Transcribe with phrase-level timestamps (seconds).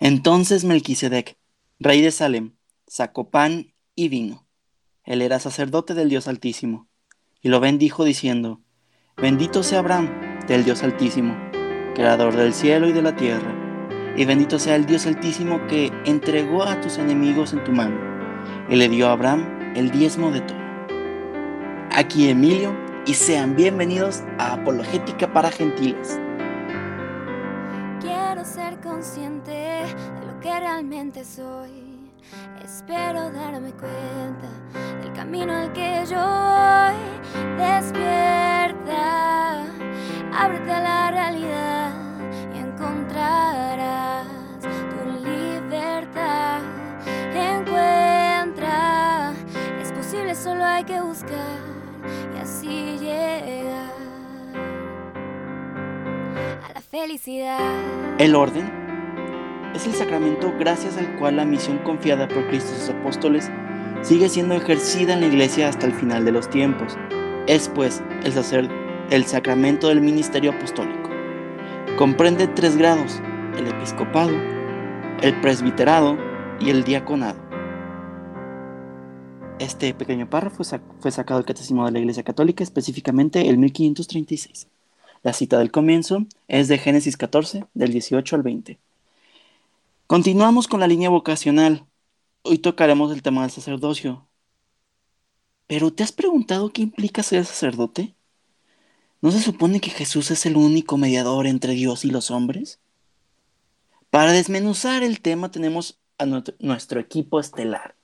[0.00, 1.36] Entonces Melquisedec,
[1.80, 2.52] rey de Salem,
[2.86, 4.46] sacó pan y vino.
[5.02, 6.88] Él era sacerdote del Dios Altísimo,
[7.40, 8.60] y lo bendijo diciendo,
[9.16, 10.08] Bendito sea Abraham
[10.46, 11.36] del Dios Altísimo,
[11.96, 13.52] creador del cielo y de la tierra,
[14.16, 17.98] y bendito sea el Dios Altísimo que entregó a tus enemigos en tu mano,
[18.68, 20.58] y le dio a Abraham el diezmo de todo.
[21.90, 22.72] Aquí Emilio,
[23.04, 26.20] y sean bienvenidos a Apologética para Gentiles.
[30.40, 32.10] Que realmente soy.
[32.62, 34.48] Espero darme cuenta
[35.00, 36.94] del camino al que yo voy.
[37.56, 39.64] Despierta,
[40.32, 41.92] ábrete a la realidad
[42.54, 44.26] y encontrarás
[44.60, 46.60] tu libertad.
[47.34, 49.32] Encuentra,
[49.80, 51.58] es posible, solo hay que buscar
[52.34, 53.88] y así llegar
[56.68, 57.60] a la felicidad.
[58.18, 58.87] El orden
[59.74, 63.50] es el sacramento gracias al cual la misión confiada por Cristo y sus apóstoles
[64.02, 66.96] sigue siendo ejercida en la iglesia hasta el final de los tiempos.
[67.46, 68.68] Es pues el, sacer,
[69.10, 71.10] el sacramento del ministerio apostólico.
[71.96, 73.20] Comprende tres grados,
[73.56, 74.32] el episcopado,
[75.22, 76.16] el presbiterado
[76.60, 77.38] y el diaconado.
[79.58, 80.62] Este pequeño párrafo
[81.00, 84.68] fue sacado del Catecismo de la Iglesia Católica, específicamente el 1536.
[85.24, 88.78] La cita del comienzo es de Génesis 14, del 18 al 20.
[90.08, 91.84] Continuamos con la línea vocacional.
[92.40, 94.26] Hoy tocaremos el tema del sacerdocio.
[95.66, 98.14] Pero ¿te has preguntado qué implica ser sacerdote?
[99.20, 102.80] ¿No se supone que Jesús es el único mediador entre Dios y los hombres?
[104.08, 107.94] Para desmenuzar el tema tenemos a nuestro equipo estelar.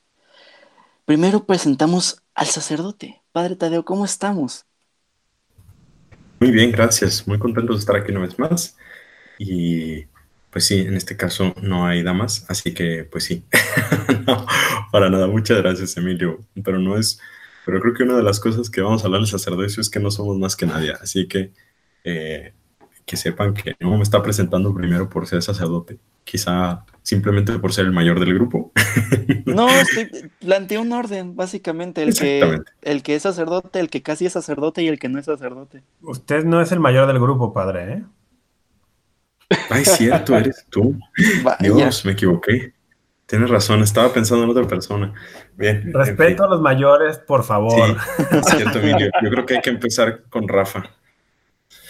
[1.06, 3.22] Primero presentamos al sacerdote.
[3.32, 4.66] Padre Tadeo, ¿cómo estamos?
[6.38, 7.26] Muy bien, gracias.
[7.26, 8.76] Muy contentos de estar aquí una vez más.
[9.38, 10.04] Y
[10.54, 13.42] pues sí, en este caso no hay damas, así que pues sí.
[14.24, 14.46] no,
[14.92, 15.26] para nada.
[15.26, 16.38] Muchas gracias, Emilio.
[16.62, 17.18] Pero no es,
[17.66, 19.98] pero creo que una de las cosas que vamos a hablar del sacerdocio es que
[19.98, 20.92] no somos más que nadie.
[20.92, 21.50] Así que
[22.04, 22.52] eh,
[23.04, 27.86] que sepan que no me está presentando primero por ser sacerdote, quizá simplemente por ser
[27.86, 28.70] el mayor del grupo.
[29.46, 34.26] No, estoy, planteé un orden, básicamente, el que, el que es sacerdote, el que casi
[34.26, 35.82] es sacerdote y el que no es sacerdote.
[36.00, 38.04] Usted no es el mayor del grupo, padre, ¿eh?
[39.70, 40.98] Ay, cierto, eres tú.
[41.60, 42.74] Dios, me equivoqué.
[43.26, 45.14] Tienes razón, estaba pensando en otra persona.
[45.56, 45.92] Bien.
[45.92, 47.96] Respeto a los mayores, por favor.
[48.30, 49.10] Sí, cierto, Emilio.
[49.22, 50.84] Yo creo que hay que empezar con Rafa.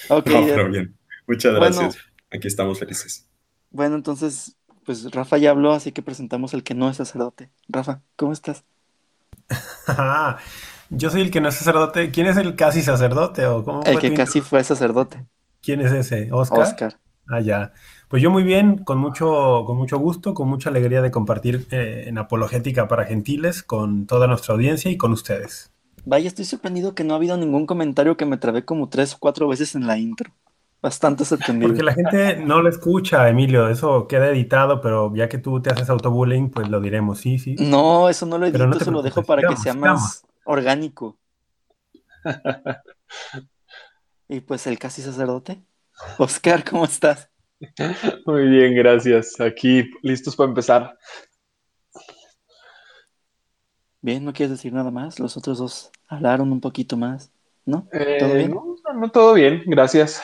[0.08, 0.24] Ok.
[0.24, 0.94] pero bien.
[1.26, 1.98] Muchas gracias.
[2.30, 3.26] Aquí estamos felices.
[3.70, 7.50] Bueno, entonces, pues Rafa ya habló, así que presentamos el que no es sacerdote.
[7.68, 8.64] Rafa, ¿cómo estás?
[10.90, 12.10] Yo soy el que no es sacerdote.
[12.10, 13.46] ¿Quién es el casi sacerdote?
[13.46, 15.24] ¿O cómo el que casi fue sacerdote.
[15.62, 16.28] ¿Quién es ese?
[16.30, 16.60] ¿Oscar?
[16.60, 16.98] Oscar.
[17.28, 17.72] Ah, ya.
[18.08, 22.04] Pues yo muy bien, con mucho, con mucho gusto, con mucha alegría de compartir eh,
[22.06, 25.72] en Apologética para Gentiles con toda nuestra audiencia y con ustedes.
[26.04, 29.18] Vaya, estoy sorprendido que no ha habido ningún comentario que me trabé como tres o
[29.18, 30.32] cuatro veces en la intro
[30.84, 31.68] bastante sorprendido.
[31.68, 35.70] Porque la gente no lo escucha, Emilio, eso queda editado, pero ya que tú te
[35.70, 37.56] haces autobullying, pues lo diremos, sí, sí.
[37.58, 41.16] No, eso no lo edito, eso lo dejo para que sea más orgánico.
[44.28, 45.62] y pues el casi sacerdote.
[46.18, 47.28] Oscar, ¿cómo estás?
[48.26, 49.40] Muy bien, gracias.
[49.40, 50.98] Aquí listos para empezar.
[54.00, 55.18] Bien, ¿no quieres decir nada más?
[55.18, 57.32] Los otros dos hablaron un poquito más,
[57.64, 57.88] ¿no?
[57.90, 58.50] ¿Todo eh, bien?
[58.50, 60.22] No, no, todo bien, gracias.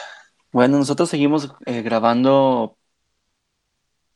[0.52, 2.76] Bueno, nosotros seguimos eh, grabando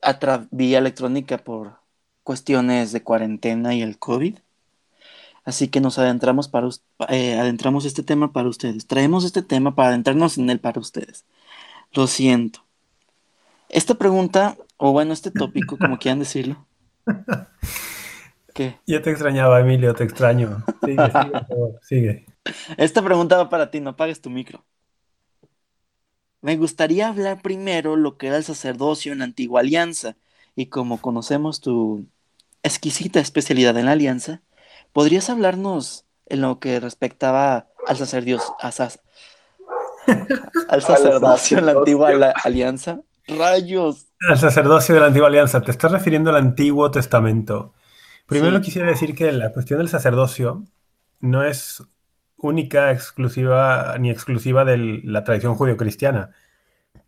[0.02, 1.78] a vía electrónica por
[2.22, 4.38] cuestiones de cuarentena y el COVID.
[5.44, 6.68] Así que nos adentramos para
[7.08, 8.86] eh, adentramos este tema para ustedes.
[8.86, 11.24] Traemos este tema para adentrarnos en él para ustedes.
[11.94, 12.64] Lo siento.
[13.68, 16.66] Esta pregunta, o bueno, este tópico, como quieran decirlo.
[18.52, 18.78] ¿Qué?
[18.86, 20.64] Ya te extrañaba, Emilio, te extraño.
[20.84, 21.46] Sigue, sigue,
[21.82, 22.26] sigue.
[22.76, 24.64] Esta pregunta va para ti, no apagues tu micro.
[26.40, 30.16] Me gustaría hablar primero lo que era el sacerdocio en la antigua alianza,
[30.54, 32.06] y como conocemos tu
[32.62, 34.42] exquisita especialidad en la alianza,
[34.92, 38.54] ¿podrías hablarnos en lo que respectaba al sacerdocio,
[40.68, 42.10] al sacerdocio en la antigua
[42.44, 43.00] alianza?
[43.26, 44.06] ¡Rayos!
[44.28, 47.72] Al sacerdocio de la antigua alianza, te estás refiriendo al Antiguo Testamento.
[48.26, 50.64] Primero quisiera decir que la cuestión del sacerdocio
[51.20, 51.82] no es
[52.36, 56.30] única, exclusiva ni exclusiva de la tradición judio-cristiana.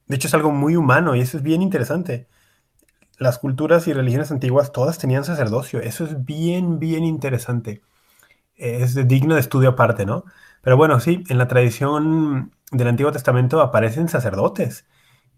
[0.06, 2.28] De hecho, es algo muy humano y eso es bien interesante.
[3.18, 5.80] Las culturas y religiones antiguas todas tenían sacerdocio.
[5.80, 7.82] Eso es bien, bien interesante.
[8.56, 10.24] Es digno de estudio aparte, ¿no?
[10.62, 14.86] Pero bueno, sí, en la tradición del Antiguo Testamento aparecen sacerdotes.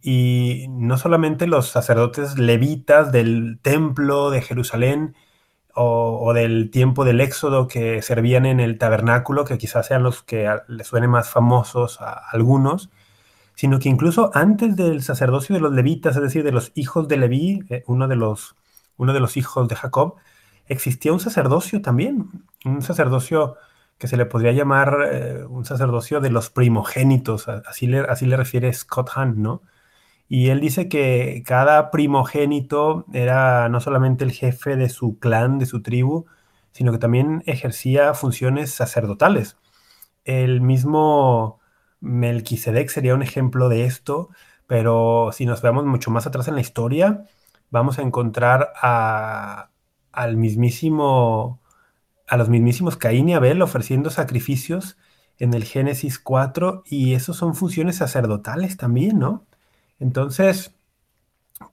[0.01, 5.17] Y no solamente los sacerdotes levitas del templo de Jerusalén
[5.75, 10.49] o, del tiempo del Éxodo que servían en el tabernáculo, que quizás sean los que
[10.67, 12.91] les suenen más famosos a algunos,
[13.55, 17.17] sino que incluso antes del sacerdocio de los levitas, es decir, de los hijos de
[17.17, 18.57] Leví, eh, uno de los,
[18.97, 20.17] uno de los hijos de Jacob,
[20.67, 22.29] existía un sacerdocio también,
[22.65, 23.57] un sacerdocio
[23.99, 28.37] que se le podría llamar eh, un sacerdocio de los primogénitos, así le, así le
[28.37, 29.63] refiere Scott Hunt, ¿no?
[30.29, 35.67] Y él dice que cada primogénito era no solamente el jefe de su clan, de
[35.67, 36.27] su tribu,
[36.73, 39.57] sino que también ejercía funciones sacerdotales.
[40.25, 41.61] El mismo
[42.01, 44.29] Melquisedec sería un ejemplo de esto,
[44.67, 47.25] pero si nos vemos mucho más atrás en la historia,
[47.71, 48.73] vamos a encontrar
[50.13, 51.61] al mismísimo,
[52.29, 54.97] a los mismísimos Caín y Abel ofreciendo sacrificios
[55.39, 59.47] en el Génesis 4 y esos son funciones sacerdotales también, ¿no?
[60.01, 60.75] Entonces,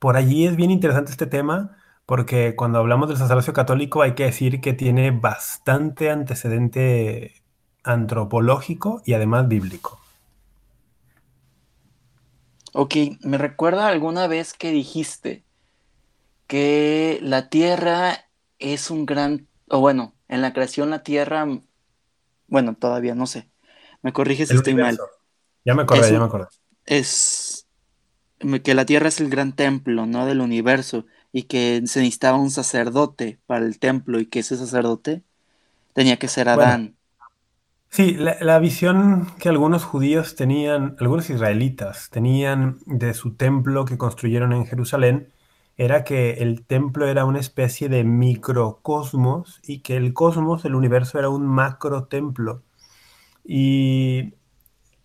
[0.00, 1.76] por allí es bien interesante este tema
[2.06, 7.34] porque cuando hablamos del sacerdocio católico hay que decir que tiene bastante antecedente
[7.82, 10.00] antropológico y además bíblico.
[12.72, 15.44] Ok, me recuerda alguna vez que dijiste
[16.46, 21.46] que la Tierra es un gran, o bueno, en la creación la Tierra,
[22.48, 23.48] bueno, todavía no sé,
[24.02, 24.98] me corriges si estoy mal.
[25.64, 26.46] Ya me acordé, ya me acordé.
[26.84, 27.66] Es
[28.62, 30.26] que la Tierra es el gran templo, ¿no?
[30.26, 35.22] Del universo y que se necesitaba un sacerdote para el templo y que ese sacerdote
[35.92, 36.96] tenía que ser Adán.
[37.88, 43.98] sí, la, la, visión que algunos judíos tenían, algunos israelitas tenían de su templo que
[43.98, 45.32] construyeron en Jerusalén,
[45.76, 51.18] era que el templo era una especie de microcosmos y que el cosmos, el universo,
[51.18, 52.62] era un macro templo.
[53.44, 54.34] Y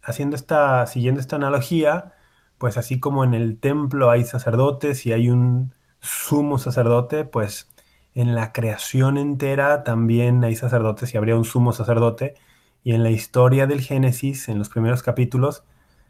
[0.03, 2.13] haciendo esta, siguiendo esta analogía,
[2.57, 7.69] pues así como en el templo hay sacerdotes y hay un sumo sacerdote, pues
[8.13, 12.35] en la creación entera también hay sacerdotes y habría un sumo sacerdote.
[12.83, 15.63] Y en la historia del Génesis, en los primeros capítulos,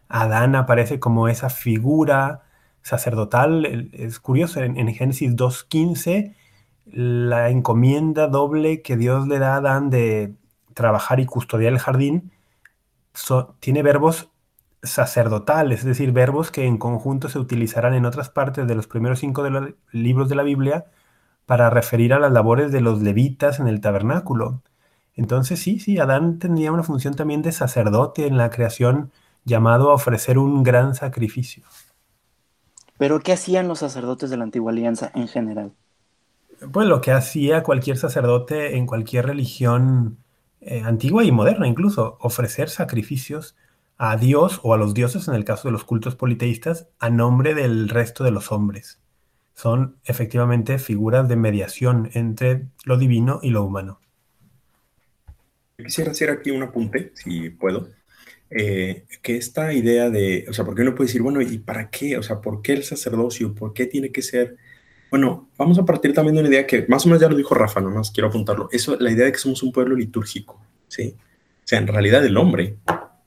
[0.10, 2.44] Adán aparece como esa figura
[2.82, 3.90] sacerdotal.
[3.94, 6.36] Es curioso, en, Génesis 2.15,
[6.86, 10.34] la encomienda doble que Dios le da a Adán de
[10.74, 12.32] trabajar y custodiar el jardín
[13.60, 14.30] tiene verbos
[14.84, 19.20] sacerdotales, es decir, verbos que en conjunto se utilizarán en otras partes de los primeros
[19.20, 20.86] cinco de los libros de la Biblia
[21.46, 24.64] para referir a las labores de los levitas en el tabernáculo.
[25.14, 29.12] Entonces sí, sí, Adán tenía una función también de sacerdote en la creación
[29.44, 31.64] llamado a ofrecer un gran sacrificio.
[33.02, 35.72] Pero ¿qué hacían los sacerdotes de la antigua alianza en general?
[36.72, 40.20] Pues lo que hacía cualquier sacerdote en cualquier religión
[40.60, 43.56] eh, antigua y moderna incluso, ofrecer sacrificios
[43.98, 47.56] a Dios o a los dioses, en el caso de los cultos politeístas, a nombre
[47.56, 49.02] del resto de los hombres.
[49.56, 54.00] Son efectivamente figuras de mediación entre lo divino y lo humano.
[55.76, 57.88] Quisiera hacer aquí un apunte, si puedo.
[58.54, 62.18] Eh, que esta idea de, o sea, porque uno puede decir, bueno, ¿y para qué?
[62.18, 63.56] O sea, ¿por qué el sacerdocio?
[63.56, 64.58] ¿Por qué tiene que ser?
[65.10, 67.56] Bueno, vamos a partir también de una idea que más o menos ya lo dijo
[67.56, 68.68] Rafa, nomás quiero apuntarlo.
[68.72, 71.16] Eso, la idea de que somos un pueblo litúrgico, ¿sí?
[71.18, 72.76] O sea, en realidad el hombre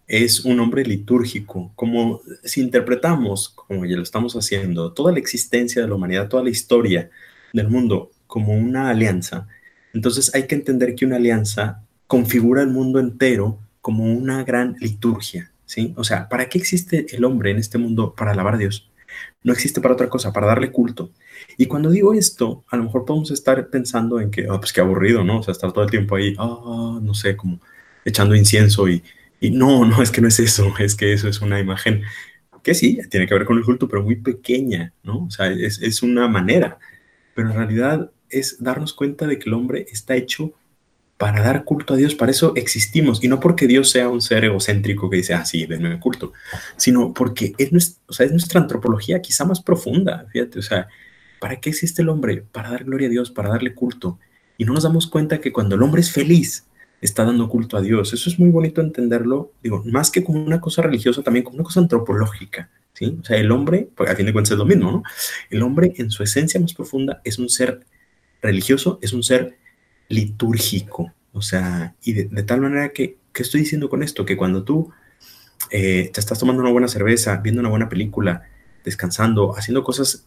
[0.06, 1.72] es un hombre litúrgico.
[1.74, 6.42] Como si interpretamos, como ya lo estamos haciendo, toda la existencia de la humanidad, toda
[6.42, 7.10] la historia
[7.52, 9.46] del mundo como una alianza,
[9.94, 15.52] entonces hay que entender que una alianza configura el mundo entero como una gran liturgia,
[15.66, 15.92] ¿sí?
[15.98, 18.14] O sea, ¿para qué existe el hombre en este mundo?
[18.14, 18.90] Para alabar a Dios.
[19.42, 21.10] No existe para otra cosa, para darle culto.
[21.58, 24.80] Y cuando digo esto, a lo mejor podemos estar pensando en que, ah, pues qué
[24.80, 25.40] aburrido, ¿no?
[25.40, 27.60] O sea, estar todo el tiempo ahí, ah, no sé, como
[28.06, 29.02] echando incienso y,
[29.38, 32.04] y no, no, es que no es eso, es que eso es una imagen
[32.62, 35.26] que sí, tiene que ver con el culto, pero muy pequeña, ¿no?
[35.26, 36.78] O sea, es, es una manera,
[37.34, 40.54] pero en realidad es darnos cuenta de que el hombre está hecho
[41.16, 44.44] para dar culto a Dios, para eso existimos, y no porque Dios sea un ser
[44.44, 46.32] egocéntrico que dice, ah, sí, denme culto,
[46.76, 50.88] sino porque es nuestra, antropología quizá más profunda, fíjate, o sea,
[51.40, 52.44] ¿para qué existe el hombre?
[52.50, 54.18] Para dar gloria a Dios, para darle culto,
[54.58, 56.66] y no nos damos cuenta que cuando el hombre es feliz,
[57.00, 60.60] está dando culto a Dios, eso es muy bonito entenderlo, digo, más que como una
[60.60, 63.18] cosa religiosa, también como una cosa antropológica, ¿sí?
[63.20, 65.02] O sea, el hombre, pues a fin de cuentas es lo mismo, ¿no?
[65.50, 67.80] El hombre en su esencia más profunda es un ser
[68.40, 69.58] religioso, es un ser
[70.08, 71.12] litúrgico.
[71.32, 74.24] O sea, y de, tal manera que, ¿qué estoy diciendo con esto?
[74.24, 74.92] Que cuando tú
[75.70, 78.44] eh, te estás tomando una buena cerveza, viendo una buena película,
[78.84, 80.26] descansando, haciendo cosas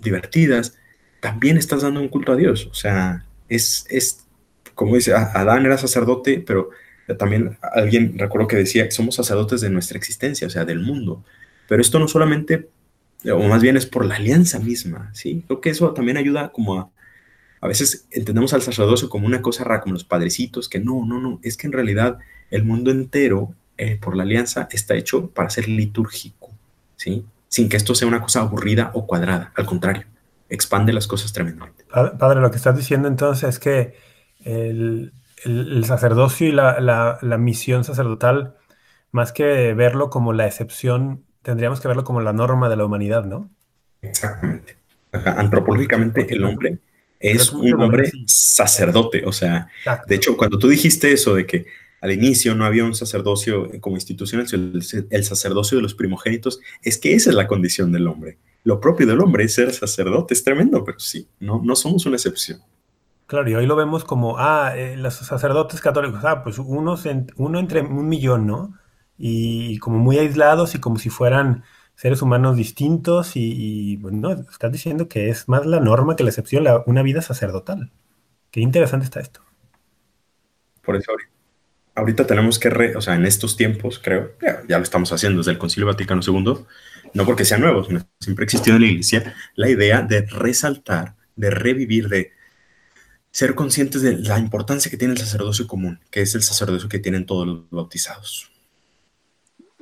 [0.00, 0.76] divertidas,
[1.20, 2.66] también estás dando un culto a Dios.
[2.66, 4.26] O sea, es, es
[4.74, 6.70] como dice, Adán era sacerdote, pero
[7.18, 11.24] también alguien recuerdo que decía que somos sacerdotes de nuestra existencia, o sea, del mundo.
[11.68, 12.68] Pero esto no solamente
[13.30, 15.44] o más bien es por la alianza misma, ¿sí?
[15.46, 16.90] Creo que eso también ayuda como a,
[17.62, 21.20] a veces entendemos al sacerdocio como una cosa rara, como los padrecitos, que no, no,
[21.20, 22.18] no, es que en realidad
[22.50, 26.50] el mundo entero, eh, por la alianza, está hecho para ser litúrgico,
[26.96, 27.24] ¿sí?
[27.46, 30.04] Sin que esto sea una cosa aburrida o cuadrada, al contrario,
[30.48, 31.84] expande las cosas tremendamente.
[32.18, 33.96] Padre, lo que estás diciendo entonces es que
[34.40, 35.12] el,
[35.84, 38.56] sacerdocio y la, la misión sacerdotal,
[39.12, 43.24] más que verlo como la excepción tendríamos que verlo como la norma de la humanidad,
[43.24, 43.50] ¿no?
[44.00, 44.78] Exactamente.
[45.12, 46.78] Antropológicamente el hombre
[47.22, 49.68] es un hombre sacerdote, o sea,
[50.06, 51.66] de hecho, cuando tú dijiste eso de que
[52.00, 57.14] al inicio no había un sacerdocio como institución, el, sacerdocio de los primogénitos, es que
[57.14, 58.38] esa es la condición del hombre.
[58.64, 62.16] Lo propio del hombre es ser sacerdote, es tremendo, pero sí, no, no somos una
[62.16, 62.60] excepción.
[63.26, 66.98] Claro, y hoy lo vemos como, ah, eh, los sacerdotes católicos, ah, pues uno,
[67.36, 68.74] uno entre un millón, ¿no?
[69.24, 71.62] y como muy aislados y como si fueran
[72.02, 76.66] seres humanos distintos y, bueno, estás diciendo que es más la norma que la excepción,
[76.86, 77.92] una vida sacerdotal.
[78.50, 79.40] Qué interesante está esto.
[80.84, 81.12] Por eso
[81.94, 84.32] ahorita, tenemos que, o sea, en estos tiempos, creo,
[84.68, 86.64] ya, lo estamos haciendo desde el Concilio Vaticano II,
[87.14, 87.86] no porque sean nuevos,
[88.18, 92.32] siempre existido en la Iglesia la idea de resaltar, de revivir, de
[93.30, 96.98] ser conscientes de la importancia que tiene el sacerdocio común, que es el sacerdocio que
[96.98, 98.51] tienen todos los bautizados.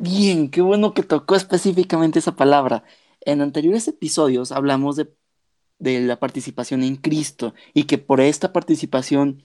[0.03, 2.85] Bien, qué bueno que tocó específicamente esa palabra.
[3.21, 5.13] En anteriores episodios hablamos de,
[5.79, 9.45] la participación en Cristo y que por esta participación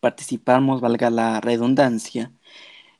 [0.00, 2.32] participamos, valga la redundancia,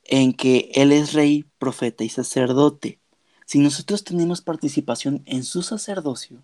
[0.05, 3.01] en que Él es rey, profeta y sacerdote.
[3.47, 6.43] Si nosotros tenemos participación en su sacerdocio,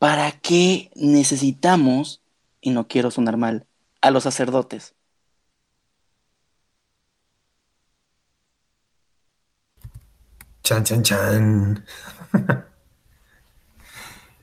[0.00, 2.20] ¿para qué necesitamos,
[2.60, 3.66] y no quiero sonar mal,
[4.00, 4.94] a los sacerdotes?
[10.70, 11.84] Chan, chan, chan.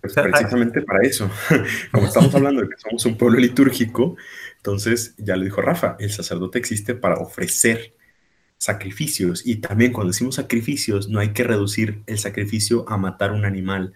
[0.02, 1.32] Pues precisamente para eso.
[1.94, 4.18] Como estamos hablando de que somos un pueblo litúrgico,
[4.58, 7.96] entonces ya lo dijo Rafa, el sacerdote existe para ofrecer
[8.58, 9.48] sacrificios.
[9.48, 13.94] Y también cuando decimos sacrificios, no hay que reducir el sacrificio a matar un animal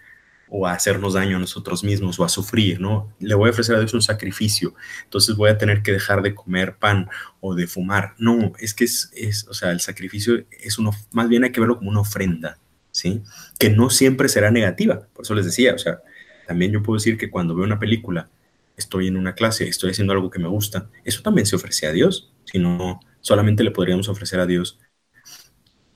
[0.54, 3.10] o a hacernos daño a nosotros mismos o a sufrir, ¿no?
[3.20, 6.34] Le voy a ofrecer a Dios un sacrificio, entonces voy a tener que dejar de
[6.34, 7.08] comer pan
[7.40, 8.14] o de fumar.
[8.18, 11.60] No, es que es, es o sea, el sacrificio es uno, más bien hay que
[11.60, 12.58] verlo como una ofrenda,
[12.90, 13.22] ¿sí?
[13.58, 16.00] Que no siempre será negativa, por eso les decía, o sea,
[16.46, 18.28] también yo puedo decir que cuando veo una película,
[18.76, 21.92] estoy en una clase, estoy haciendo algo que me gusta, eso también se ofrece a
[21.92, 24.78] Dios, si no, solamente le podríamos ofrecer a Dios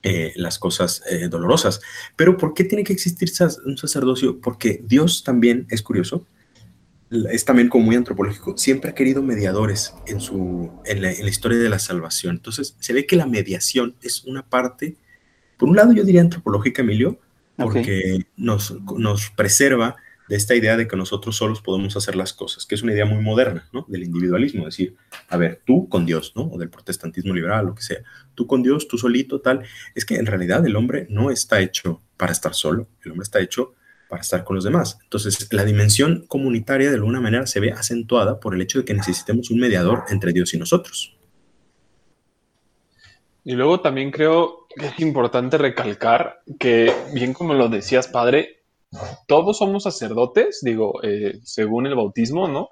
[0.03, 1.81] eh, las cosas eh, dolorosas.
[2.15, 3.29] Pero ¿por qué tiene que existir
[3.65, 4.39] un sacerdocio?
[4.39, 6.25] Porque Dios también, es curioso,
[7.09, 11.69] es también como muy antropológico, siempre ha querido mediadores en, su, en, la, historia de
[11.69, 12.35] la salvación.
[12.35, 14.97] Entonces, se ve que la mediación es una parte,
[15.57, 17.19] por un lado yo diría antropológica, Emilio,
[17.55, 19.95] porque nos, nos preserva
[20.27, 23.05] de esta idea de que nosotros solos podemos hacer las cosas, que es una idea
[23.05, 23.85] muy moderna, ¿no?
[23.87, 24.95] Del individualismo, decir,
[25.29, 26.43] a ver, tú con Dios, ¿no?
[26.43, 27.99] O del protestantismo liberal, lo que sea,
[28.35, 29.63] tú con Dios, tú solito, tal.
[29.95, 33.39] Es que en realidad el hombre no está hecho para estar solo, el hombre está
[33.39, 33.73] hecho
[34.09, 34.97] para estar con los demás.
[35.03, 38.93] Entonces, la dimensión comunitaria de alguna manera se ve acentuada por el hecho de que
[38.93, 41.13] necesitemos un mediador entre Dios y nosotros.
[43.43, 48.56] Y luego también creo que es importante recalcar que, bien como lo decías, padre,
[49.27, 52.69] todos somos sacerdotes, digo, eh, según el bautismo, ¿no?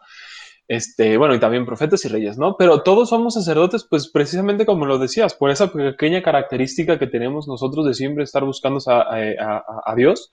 [0.67, 2.55] Este, bueno, y también profetas y reyes, ¿no?
[2.57, 7.47] Pero todos somos sacerdotes, pues precisamente como lo decías, por esa pequeña característica que tenemos
[7.47, 10.31] nosotros de siempre estar buscando a Dios,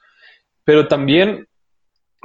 [0.64, 1.48] pero también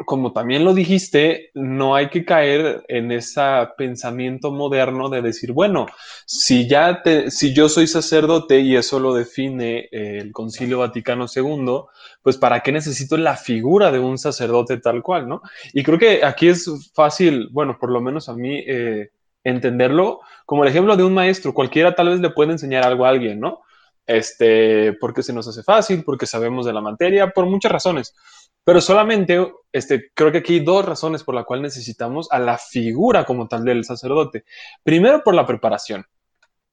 [0.05, 3.41] como también lo dijiste, no hay que caer en ese
[3.77, 5.87] pensamiento moderno de decir, bueno,
[6.25, 11.81] si ya te, si yo soy sacerdote y eso lo define el Concilio Vaticano II,
[12.21, 15.41] pues para qué necesito la figura de un sacerdote tal cual, ¿no?
[15.73, 19.09] Y creo que aquí es fácil, bueno, por lo menos a mí eh,
[19.43, 21.53] entenderlo como el ejemplo de un maestro.
[21.53, 23.61] Cualquiera tal vez le puede enseñar algo a alguien, ¿no?
[24.07, 28.15] Este, porque se nos hace fácil, porque sabemos de la materia, por muchas razones.
[28.63, 32.57] Pero solamente, este, creo que aquí hay dos razones por las cuales necesitamos a la
[32.57, 34.45] figura como tal del sacerdote.
[34.83, 36.05] Primero, por la preparación.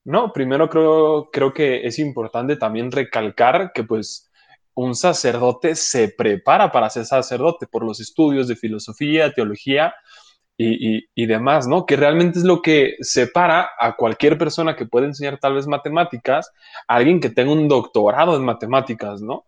[0.05, 4.31] No, primero creo, creo que es importante también recalcar que pues
[4.75, 9.95] un sacerdote se prepara para ser sacerdote por los estudios de filosofía, teología
[10.57, 11.85] y, y, demás, ¿no?
[11.85, 16.53] Que realmente es lo que separa a cualquier persona que puede enseñar tal vez matemáticas
[16.87, 19.47] a alguien que tenga un doctorado en matemáticas, ¿no?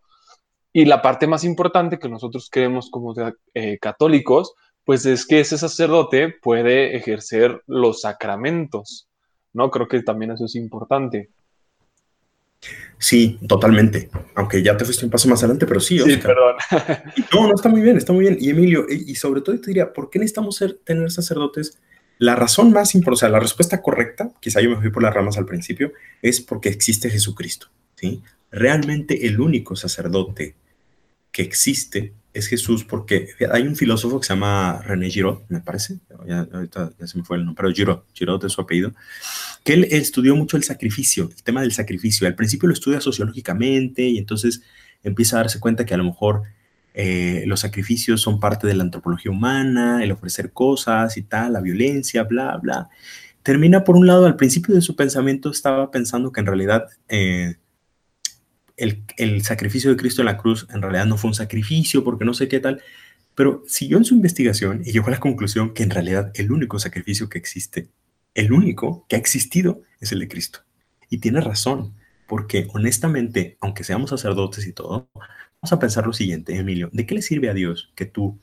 [0.73, 3.15] Y la parte más importante que nosotros creemos como
[3.55, 9.09] eh, católicos, pues es que ese sacerdote puede ejercer los sacramentos,
[9.53, 9.71] ¿no?
[9.71, 11.31] Creo que también eso es importante.
[12.99, 14.09] Sí, totalmente.
[14.35, 16.57] Aunque ya te fuiste un paso más adelante, pero sí, Sí, perdón.
[17.33, 18.39] No, no, está muy bien, está muy bien.
[18.41, 21.79] Y Emilio, y, y sobre todo te diría, ¿por qué necesitamos ser, tener sacerdotes?
[22.19, 25.13] La razón más importante, o sea, la respuesta correcta, quizá yo me fui por las
[25.13, 28.23] ramas al principio, es porque existe Jesucristo, ¿sí?
[28.51, 30.55] Realmente el único sacerdote
[31.31, 35.99] que existe es Jesús, porque hay un filósofo que se llama René Girot, me parece,
[36.27, 36.47] ya,
[37.05, 38.93] se me fue el nombre, pero Girot, Girot es su apellido,
[39.65, 42.27] que él estudió mucho el sacrificio, el tema del sacrificio.
[42.27, 44.63] Al principio lo estudia sociológicamente y entonces
[45.03, 46.43] empieza a darse cuenta que a lo mejor
[46.95, 51.61] eh, los sacrificios son parte de la antropología humana, el ofrecer cosas y tal, la
[51.61, 52.89] violencia, bla, bla.
[53.43, 57.57] Termina por un lado, al principio de su pensamiento estaba pensando que en realidad eh,
[58.77, 62.25] el, el, sacrificio de Cristo en la cruz en realidad no fue un sacrificio porque
[62.25, 62.83] no sé qué tal,
[63.35, 66.79] pero siguió en su investigación y llegó a la conclusión que en realidad el único
[66.79, 67.89] sacrificio que existe,
[68.35, 70.61] el único que ha existido es el de Cristo.
[71.09, 71.95] Y tiene razón,
[72.27, 75.09] porque honestamente, aunque seamos sacerdotes y todo,
[75.63, 76.91] Vamos a pensar lo siguiente, Emilio.
[76.93, 78.39] ¿De qué le sirve a Dios que tú,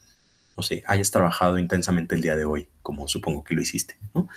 [0.57, 4.27] no sé, hayas trabajado intensamente el día de hoy, como supongo que lo hiciste, ¿no?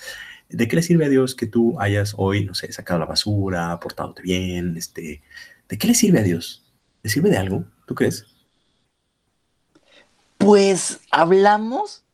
[0.48, 3.80] ¿De qué le sirve a Dios que tú hayas hoy, no sé, sacado la basura,
[3.80, 4.76] portándote bien?
[4.76, 5.22] Este,
[5.68, 6.64] ¿De qué le sirve a Dios?
[7.02, 7.64] ¿Le sirve de algo?
[7.86, 8.26] ¿Tú crees?
[10.38, 12.04] Pues hablamos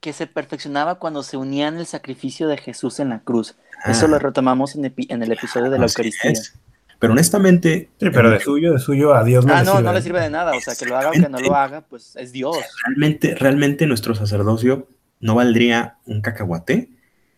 [0.00, 3.54] que se perfeccionaba cuando se unía en el sacrificio de Jesús en la cruz.
[3.84, 3.92] Ah.
[3.92, 6.32] Eso lo retomamos en, en, el episodio de la Eucaristía.
[6.32, 6.54] Es.
[6.98, 7.90] Pero honestamente.
[7.98, 9.84] Sí, pero de suyo, de suyo a Dios no ah, le no, sirve.
[9.84, 10.52] no le sirve de nada.
[10.56, 12.56] O sea, que lo haga o que no lo haga, pues es Dios.
[12.86, 14.88] Realmente, realmente nuestro sacerdocio
[15.18, 16.90] no valdría un cacahuate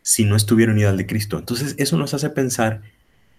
[0.02, 1.38] si no estuviera unido al de Cristo.
[1.38, 2.82] Entonces, eso nos hace pensar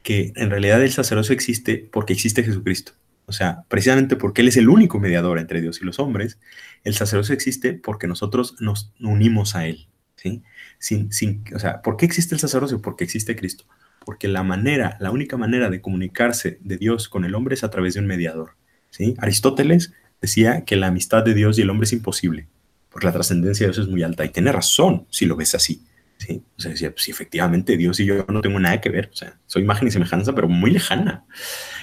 [0.05, 2.93] que en realidad el sacerdocio existe porque existe Jesucristo.
[3.25, 6.39] O sea, precisamente porque Él es el único mediador entre Dios y los hombres,
[6.85, 9.88] el sacerdocio existe porque nosotros nos unimos a Él.
[10.15, 10.43] ¿sí?
[10.79, 12.81] Sin, sin, o sea, ¿por qué existe el sacerdocio?
[12.81, 13.65] Porque existe Cristo
[14.05, 17.71] porque la manera, la única manera de comunicarse de Dios con el hombre es a
[17.71, 18.51] través de un mediador.
[18.91, 19.15] ¿sí?
[19.17, 22.47] Aristóteles decía que la amistad de Dios y el hombre es imposible,
[22.89, 25.81] porque la trascendencia de Dios es muy alta, y tiene razón si lo ves así.
[26.17, 26.43] ¿Sí?
[26.57, 29.40] O sea, decía, pues, efectivamente, Dios y yo no tengo nada que ver, o sea,
[29.46, 31.25] soy imagen y semejanza, pero muy lejana.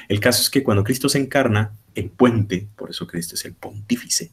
[0.09, 3.55] El caso es que cuando Cristo se encarna, el puente, por eso Cristo es el
[3.55, 4.33] pontífice,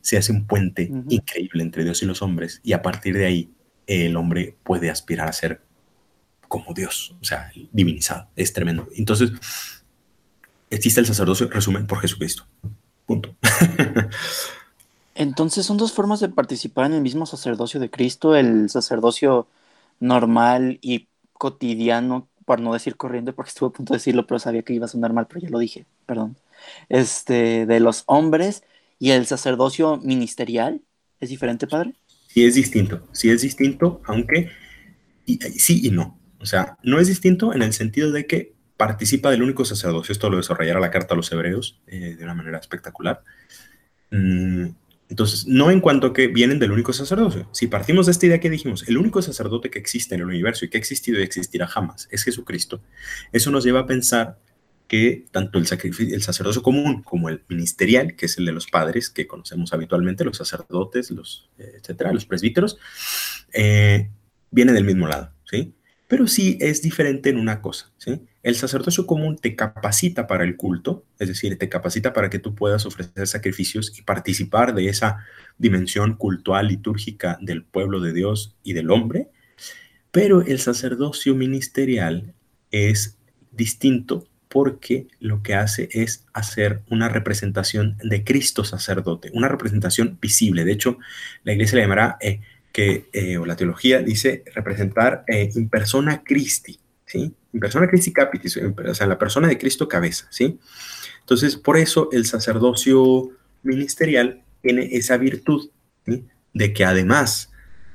[0.00, 1.06] se hace un puente uh -huh.
[1.08, 3.50] increíble entre Dios y los hombres, y a partir de ahí
[3.86, 5.62] el hombre puede aspirar a ser
[6.48, 8.88] como Dios, o sea, divinizado, es tremendo.
[8.96, 9.32] Entonces,
[10.70, 12.46] existe el sacerdocio, resumen, por Jesucristo.
[13.06, 13.36] Punto.
[15.18, 19.48] Entonces son dos formas de participar en el mismo sacerdocio de Cristo, el sacerdocio
[19.98, 24.62] normal y cotidiano, por no decir corriente, porque estuve a punto de decirlo, pero sabía
[24.62, 26.36] que iba a sonar mal, pero ya lo dije, perdón.
[26.88, 28.62] Este, de los hombres
[29.00, 30.82] y el sacerdocio ministerial,
[31.18, 31.94] ¿es diferente, padre?
[32.28, 34.52] Sí, es distinto, sí es distinto, aunque
[35.56, 36.16] sí y no.
[36.38, 40.12] O sea, no es distinto en el sentido de que participa del único sacerdocio.
[40.12, 43.24] Esto lo desarrollará la carta a los hebreos eh, de una manera espectacular.
[44.12, 44.68] Mm,
[45.08, 47.48] entonces, no en cuanto que vienen del único sacerdocio.
[47.52, 50.64] Si partimos de esta idea que dijimos, el único sacerdote que existe en el universo
[50.64, 52.82] y que ha existido y existirá jamás es Jesucristo,
[53.32, 54.38] eso nos lleva a pensar
[54.86, 55.66] que tanto el,
[56.12, 60.24] el sacerdocio común como el ministerial, que es el de los padres que conocemos habitualmente,
[60.24, 62.78] los sacerdotes, los, eh, etcétera, los presbíteros,
[63.52, 64.10] eh,
[64.50, 65.74] viene del mismo lado, ¿sí?
[66.06, 68.22] Pero sí es diferente en una cosa, ¿sí?
[68.42, 72.54] El sacerdocio común te capacita para el culto, es decir, te capacita para que tú
[72.54, 75.24] puedas ofrecer sacrificios y participar de esa
[75.58, 79.28] dimensión cultural, litúrgica del pueblo de Dios y del hombre,
[80.12, 82.34] pero el sacerdocio ministerial
[82.70, 83.18] es
[83.50, 90.64] distinto porque lo que hace es hacer una representación de Cristo sacerdote, una representación visible.
[90.64, 90.98] De hecho,
[91.44, 92.40] la iglesia le llamará eh,
[92.72, 97.34] que, eh, o la teología dice representar eh, in persona Christi, ¿sí?
[97.52, 100.60] In persona Christi capitis, o sea, la persona de Cristo cabeza, ¿sí?
[101.20, 103.30] Entonces, por eso el sacerdocio
[103.62, 105.70] ministerial tiene esa virtud.
[106.54, 107.52] De que además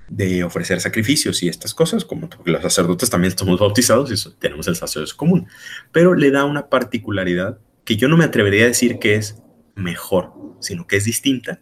[0.08, 4.76] de ofrecer sacrificios y estas cosas, como los sacerdotes también estamos bautizados y tenemos el
[4.76, 5.48] sacerdocio común,
[5.92, 9.42] pero le da una particularidad que yo no me atrevería a decir que es
[9.76, 11.62] mejor, sino que es distinta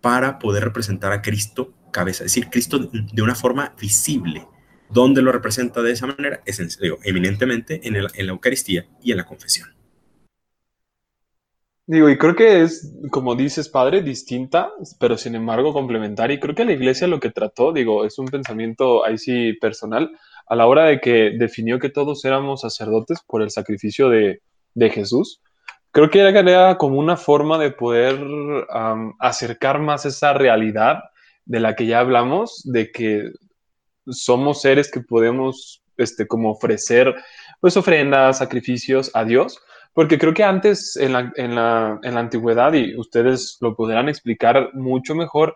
[0.00, 4.46] para poder representar a Cristo cabeza, es decir, Cristo de una forma visible.
[4.92, 6.42] ¿Dónde lo representa de esa manera?
[6.44, 6.60] Es
[7.04, 9.70] eminentemente en, la Eucaristía y en la confesión.
[11.86, 16.34] Digo, y creo que es, como dices, padre, distinta, pero sin embargo complementaria.
[16.34, 20.10] Y creo que la iglesia lo que trató, digo, es un pensamiento ahí sí personal,
[20.46, 24.40] a la hora de que definió que todos éramos sacerdotes por el sacrificio de,
[24.90, 25.40] Jesús,
[25.90, 28.18] creo que era como una forma de poder
[29.18, 31.00] acercar más esa realidad
[31.44, 33.32] de la que ya hablamos, de que
[34.06, 37.14] somos seres que podemos este, como ofrecer
[37.60, 39.58] pues ofrendas, sacrificios a Dios,
[39.94, 44.08] porque creo que antes en la, en la, en la antigüedad, y ustedes lo podrán
[44.08, 45.54] explicar mucho mejor,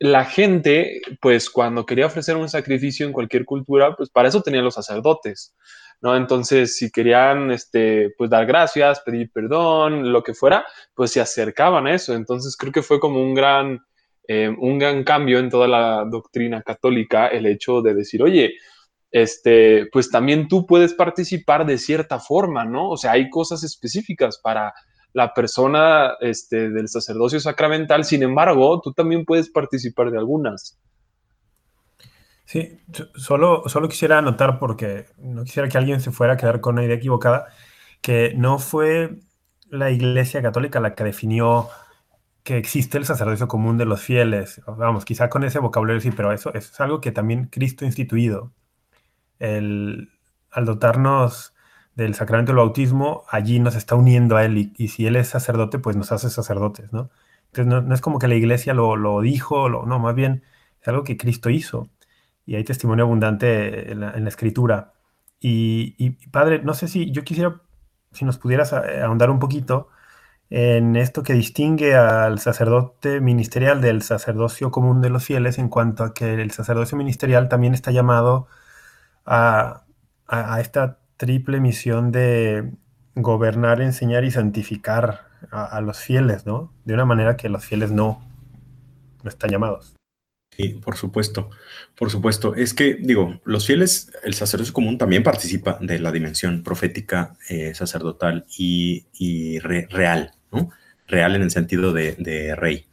[0.00, 4.64] la gente, pues cuando quería ofrecer un sacrificio en cualquier cultura, pues para eso tenían
[4.64, 5.54] los sacerdotes,
[6.00, 6.16] ¿no?
[6.16, 11.86] Entonces, si querían, este, pues dar gracias, pedir perdón, lo que fuera, pues se acercaban
[11.86, 12.14] a eso.
[12.14, 13.80] Entonces, creo que fue como un gran,
[14.28, 18.52] eh, un gran cambio en toda la doctrina católica el hecho de decir, oye,
[19.10, 22.90] este, pues también tú puedes participar de cierta forma, ¿no?
[22.90, 24.74] O sea, hay cosas específicas para
[25.14, 30.78] la persona este, del sacerdocio sacramental, sin embargo, tú también puedes participar de algunas.
[32.44, 32.78] Sí,
[33.14, 36.84] solo, solo quisiera anotar, porque no quisiera que alguien se fuera a quedar con una
[36.84, 37.46] idea equivocada,
[38.02, 39.20] que no fue
[39.70, 41.68] la Iglesia Católica la que definió
[42.42, 44.62] que existe el sacerdocio común de los fieles.
[44.66, 48.52] Vamos, quizá con ese vocabulario sí, pero eso, es algo que también Cristo ha instituido.
[49.38, 50.10] El,
[50.50, 51.54] al dotarnos
[51.94, 55.78] del sacramento del bautismo, allí nos está uniendo a él y, si él es sacerdote,
[55.80, 57.10] pues nos hace sacerdotes, ¿no?
[57.52, 60.44] Entonces no, es como que la iglesia lo, dijo, no, más bien
[60.80, 61.90] es algo que Cristo hizo
[62.46, 64.92] y hay testimonio abundante en la, escritura.
[65.40, 67.62] Y, padre, no sé si yo quisiera,
[68.12, 69.88] si nos pudieras ahondar un poquito
[70.50, 76.04] en esto que distingue al sacerdote ministerial del sacerdocio común de los fieles en cuanto
[76.04, 78.46] a que el sacerdocio ministerial también está llamado
[79.26, 79.84] a,
[80.26, 82.72] a esta triple misión de
[83.14, 86.72] gobernar, enseñar y santificar a, los fieles, ¿no?
[86.84, 88.24] De una manera que los fieles no,
[89.22, 89.94] no están llamados.
[90.56, 91.50] Sí, por supuesto,
[91.96, 92.54] por supuesto.
[92.54, 97.74] Es que, digo, los fieles, el sacerdocio común también participa de la dimensión profética, eh,
[97.74, 100.32] sacerdotal y, real,
[101.06, 102.86] Real en el sentido de, rey.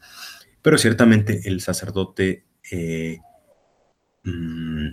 [0.61, 3.19] Pero ciertamente el sacerdote eh,
[4.23, 4.87] mm,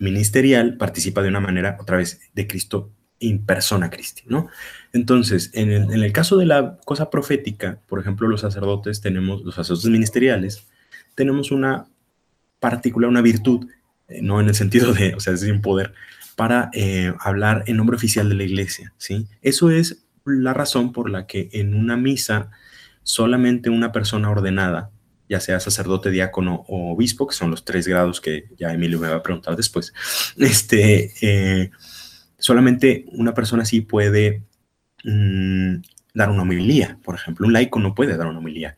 [0.00, 4.48] ministerial participa de una manera, otra vez, de Cristo in persona Christi, ¿no?
[4.92, 9.90] Entonces, en el, caso de la cosa profética, por ejemplo, los sacerdotes tenemos, los sacerdotes
[9.90, 10.66] ministeriales,
[11.14, 11.86] tenemos una
[12.60, 13.68] particular, una virtud,
[14.08, 15.94] eh, no en el sentido de, o sea, es un poder,
[16.36, 19.26] para eh, hablar en nombre oficial de la iglesia, ¿sí?
[19.42, 22.50] Eso es la razón por la que en una misa
[23.02, 24.90] solamente una persona ordenada
[25.28, 29.08] ya sea sacerdote, diácono o obispo, que son los tres grados que ya Emilio me
[29.08, 29.92] va a preguntar después,
[30.38, 31.70] este, eh,
[32.38, 34.44] solamente una persona sí puede
[35.04, 35.76] mm,
[36.14, 37.46] dar una homilía, por ejemplo.
[37.46, 38.76] Un laico no puede dar una homilía.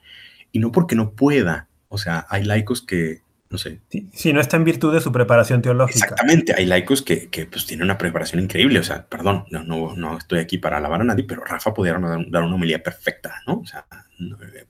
[0.52, 3.80] Y no porque no pueda, o sea, hay laicos que no sé.
[4.12, 6.04] Si no está en virtud de su preparación teológica.
[6.04, 9.96] Exactamente, hay laicos que, que pues tienen una preparación increíble, o sea, perdón, no, no,
[9.96, 13.54] no estoy aquí para alabar a nadie, pero Rafa pudiera dar, una homilía perfecta, ¿no?
[13.58, 13.86] O sea,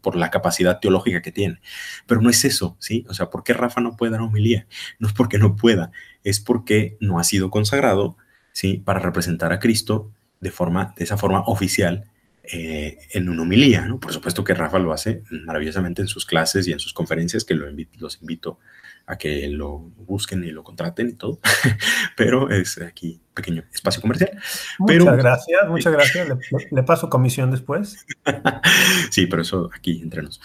[0.00, 1.60] por la capacidad teológica que tiene.
[2.06, 3.04] Pero no es eso, ¿sí?
[3.10, 4.66] O sea, ¿por qué Rafa no puede dar homilía?
[4.98, 5.92] No es porque no pueda,
[6.24, 8.16] es porque no ha sido consagrado,
[8.52, 8.78] ¿sí?
[8.78, 12.10] Para representar a Cristo de, forma, de esa forma oficial
[12.52, 14.00] eh, en una homilía, ¿no?
[14.00, 17.54] Por supuesto que Rafa lo hace maravillosamente en sus clases y en sus conferencias, que
[17.54, 17.66] lo
[17.98, 18.58] los invito
[19.06, 21.40] a que lo busquen y lo contraten y todo,
[22.16, 24.30] pero es aquí pequeño espacio comercial.
[24.78, 26.28] Muchas gracias, muchas gracias.
[26.70, 28.06] Le, paso comisión después.
[29.10, 30.40] sí, pero eso aquí entre nos.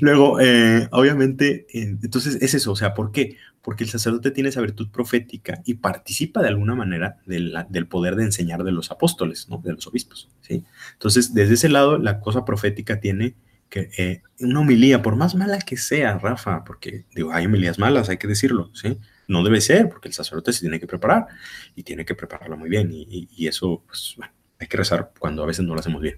[0.00, 3.36] Luego, eh, obviamente, eh, entonces es eso, o sea, ¿por qué?
[3.62, 8.24] Porque el sacerdote tiene esa virtud profética y participa de alguna manera del poder de
[8.24, 9.58] enseñar de los apóstoles, ¿no?
[9.58, 10.28] de los obispos.
[10.40, 10.62] ¿sí?
[10.92, 13.34] Entonces, desde ese lado, la cosa profética tiene
[13.68, 18.08] que eh, una homilía, por más mala que sea, Rafa, porque digo, hay homilías malas,
[18.08, 18.98] hay que decirlo, ¿sí?
[19.28, 21.26] No debe ser, porque el sacerdote se tiene que preparar
[21.74, 25.46] y tiene que prepararlo muy bien, y, eso, pues, bueno, hay que rezar cuando a
[25.46, 26.16] veces no lo hacemos bien.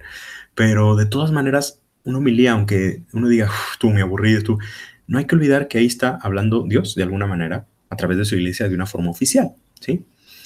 [0.54, 4.58] Pero de todas maneras, una homilía, aunque uno diga, tú muy aburrido, tú,
[5.06, 8.24] no hay que olvidar que ahí está hablando Dios de alguna manera a través de
[8.24, 10.04] su iglesia de una forma oficial, ¿sí?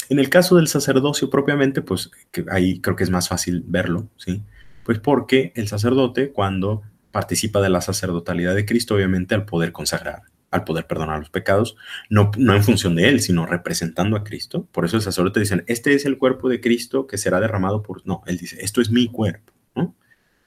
[0.09, 2.11] En el caso del sacerdocio propiamente, pues
[2.51, 4.43] ahí creo que es más fácil verlo, ¿sí?
[4.85, 10.23] Pues porque el sacerdote cuando participa de la sacerdotalidad de Cristo, obviamente al poder consagrar,
[10.51, 11.77] al poder perdonar los pecados,
[12.11, 14.67] no, no en función de él, sino representando a Cristo.
[14.73, 18.05] Por eso el sacerdote dice, este es el cuerpo de Cristo que será derramado por...
[18.07, 19.53] No, él dice, esto es mi cuerpo.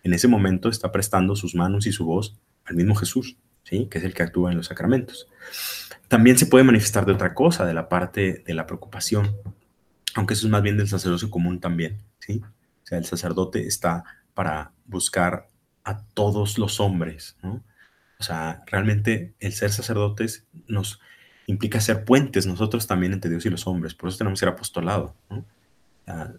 [0.06, 3.88] En ese momento está prestando sus manos y su voz al mismo Jesús, ¿sí?
[3.90, 5.28] que es el que actúa en los sacramentos.
[6.08, 9.36] También se puede manifestar de otra cosa, de la parte de la preocupación,
[10.14, 12.04] aunque eso es más bien del sacerdocio común también.
[12.20, 12.40] ¿sí?
[12.84, 14.04] O sea, el sacerdote está
[14.36, 15.48] para buscar
[15.86, 17.64] a todos los hombres, ¿no?
[18.20, 21.00] O sea, realmente el ser sacerdotes nos
[21.48, 24.50] implica ser puentes nosotros también entre Dios y los hombres, por eso tenemos que ser
[24.50, 25.46] apostolado, ¿no?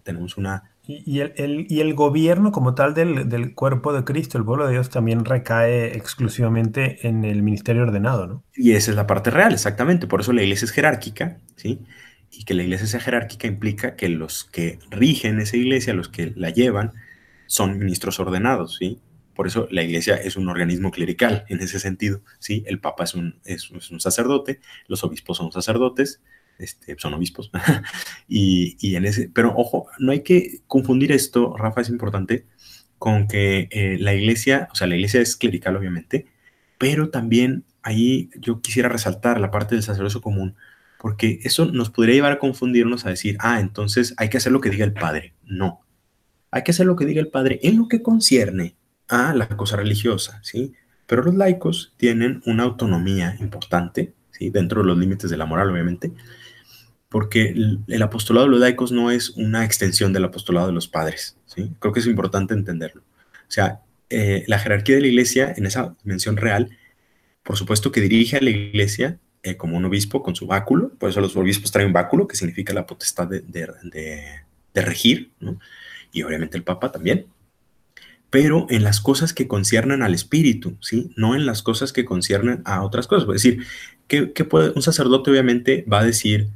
[0.04, 0.70] tenemos una...
[0.86, 4.74] Y, el, y, el, gobierno como tal del, del, cuerpo de Cristo, el pueblo de
[4.74, 8.44] Dios, también recae exclusivamente en el ministerio ordenado, ¿no?
[8.54, 11.80] Y esa es la parte real, exactamente, por eso la iglesia es jerárquica, ¿sí?
[12.30, 16.32] y que la iglesia sea jerárquica implica que los que rigen esa iglesia, los que
[16.36, 16.92] la llevan,
[17.46, 19.00] son ministros ordenados, ¿sí?
[19.36, 22.64] Por eso la iglesia es un organismo clerical en ese sentido, ¿sí?
[22.66, 26.22] El papa es un, es, un sacerdote, los obispos son sacerdotes,
[26.58, 27.50] este, son obispos,
[28.28, 32.46] y, y, en ese, pero ojo, no hay que confundir esto, Rafa, es importante,
[32.98, 36.26] con que eh, la iglesia, o sea, la iglesia es clerical obviamente,
[36.78, 40.56] pero también ahí yo quisiera resaltar la parte del sacerdocio común,
[40.98, 44.62] porque eso nos podría llevar a confundirnos a decir, ah, entonces hay que hacer lo
[44.62, 45.34] que diga el padre.
[45.44, 45.82] No,
[46.50, 48.76] hay que hacer lo que diga el padre en lo que concierne
[49.08, 50.74] a la cosa religiosa, ¿sí?
[51.06, 54.50] Pero los laicos tienen una autonomía importante, ¿sí?
[54.50, 56.12] Dentro de los límites de la moral, obviamente,
[57.08, 57.54] porque
[57.86, 61.72] el, apostolado de los laicos no es una extensión del apostolado de los padres, ¿sí?
[61.78, 63.02] Creo que es importante entenderlo.
[63.02, 66.76] O sea, eh, la jerarquía de la iglesia, en esa dimensión real,
[67.42, 71.10] por supuesto que dirige a la iglesia eh, como un obispo con su báculo, por
[71.10, 75.58] eso los obispos traen un báculo, que significa la potestad de, de regir, ¿no?
[76.12, 77.26] Y obviamente el papa también,
[78.30, 81.12] pero en las cosas que conciernen al espíritu, ¿sí?
[81.16, 83.28] No en las cosas que conciernen a otras cosas.
[83.28, 83.64] Es decir,
[84.08, 86.48] ¿qué, puede, un sacerdote obviamente va a decir,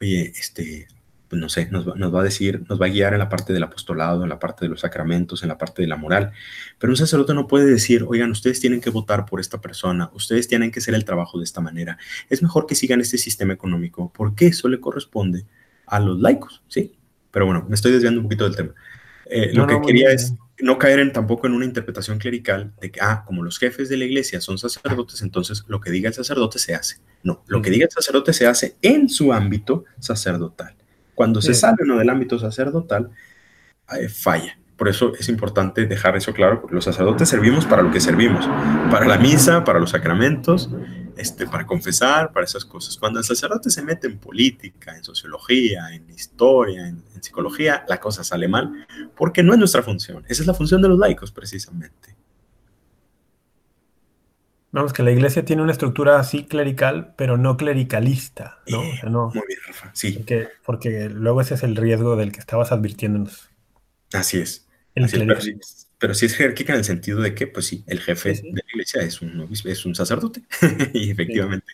[0.00, 0.86] oye, este,
[1.28, 3.28] pues no sé, nos va, nos va, a decir, nos va a guiar en la
[3.28, 6.32] parte del apostolado, en la parte de los sacramentos, en la parte de la moral.
[6.78, 10.46] Pero un sacerdote no puede decir, oigan, ustedes tienen que votar por esta persona, ustedes
[10.46, 11.98] tienen que hacer el trabajo de esta manera.
[12.30, 15.44] Es mejor que sigan este sistema económico, porque eso le corresponde
[15.86, 16.94] a los laicos, ¿sí?
[17.32, 18.72] Pero bueno, me estoy desviando un poquito del tema.
[19.28, 23.00] Eh, lo que quería es no caer en, tampoco en una interpretación clerical de que,
[23.00, 26.58] ah, como los jefes de la iglesia son sacerdotes, entonces lo que diga el sacerdote
[26.58, 26.96] se hace.
[27.22, 30.74] No, lo que diga el sacerdote se hace en su ámbito sacerdotal.
[31.14, 33.10] Cuando se sale uno del ámbito sacerdotal,
[33.98, 34.58] eh, falla.
[34.76, 38.46] Por eso es importante dejar eso claro, porque los sacerdotes servimos para lo que servimos,
[38.90, 40.70] para la misa, para los sacramentos,
[41.16, 42.98] este, para confesar, para esas cosas.
[42.98, 48.22] Cuando el sacerdote se mete en política, en sociología, en historia, en, psicología, la cosa
[48.22, 48.86] sale mal,
[49.16, 50.24] porque no es nuestra función.
[50.28, 52.14] Esa es la función de los laicos, precisamente.
[54.72, 58.82] Vamos, que la iglesia tiene una estructura así clerical, pero no clericalista, ¿no?
[58.82, 60.12] Eh, muy bien, Rafa, sí.
[60.12, 63.48] Porque, porque luego ese es el riesgo del que estabas advirtiéndonos.
[64.12, 64.65] Así es
[65.98, 68.62] pero, sí, es jerárquica en el sentido de que, pues sí, el jefe de la
[68.72, 70.42] iglesia es un, es un sacerdote.
[70.94, 71.66] y efectivamente,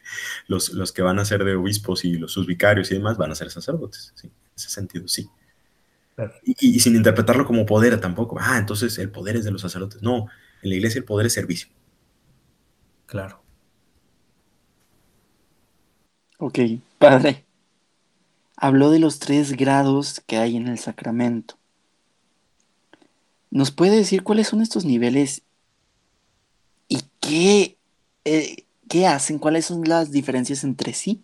[0.48, 3.30] los, los, que van a ser de obispos y los sus vicarios y demás van
[3.30, 4.12] a ser sacerdotes.
[4.16, 4.26] ¿sí?
[4.26, 5.28] En ese sentido, sí.
[6.44, 8.36] Y, sin interpretarlo como poder tampoco.
[8.40, 10.02] Ah, entonces el poder es de los sacerdotes.
[10.02, 10.26] No,
[10.62, 11.68] en la iglesia el poder es servicio.
[13.06, 13.42] Claro.
[16.38, 16.58] Ok,
[16.98, 17.44] padre.
[18.56, 21.56] Habló de los tres grados que hay en el sacramento.
[23.52, 25.42] ¿Nos puede decir cuáles son estos niveles
[26.88, 27.76] y qué,
[28.24, 29.38] eh, qué hacen?
[29.38, 31.22] ¿Cuáles son las diferencias entre sí?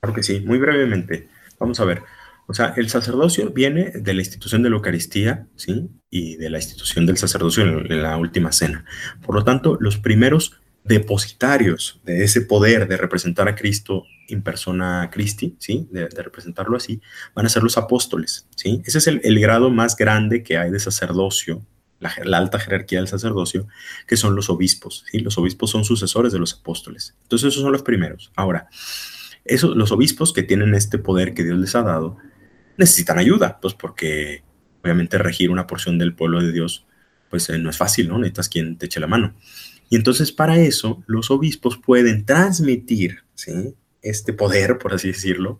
[0.00, 1.28] Claro que sí, muy brevemente.
[1.60, 2.02] Vamos a ver.
[2.48, 5.90] O sea, el sacerdocio viene de la institución de la Eucaristía, ¿sí?
[6.10, 8.84] Y de la institución del sacerdocio en la última cena.
[9.24, 15.08] Por lo tanto, los primeros depositarios de ese poder de representar a Cristo en persona
[15.12, 15.86] Christi, ¿sí?
[15.90, 17.00] De, representarlo así,
[17.34, 18.82] van a ser los apóstoles, ¿sí?
[18.84, 21.64] Ese es el, grado más grande que hay de sacerdocio,
[22.00, 23.68] la, alta jerarquía del sacerdocio,
[24.06, 25.20] que son los obispos, ¿sí?
[25.20, 27.14] Los obispos son sucesores de los apóstoles.
[27.22, 28.32] Entonces esos son los primeros.
[28.34, 28.68] Ahora,
[29.44, 32.16] esos, los obispos que tienen este poder que Dios les ha dado,
[32.76, 34.42] necesitan ayuda, pues porque
[34.82, 36.86] obviamente regir una porción del pueblo de Dios,
[37.30, 38.18] pues eh, no es fácil, ¿no?
[38.18, 39.34] Necesitas quien te eche la mano.
[39.88, 43.24] Y entonces para eso los obispos pueden transmitir
[44.02, 45.58] este poder, por así decirlo,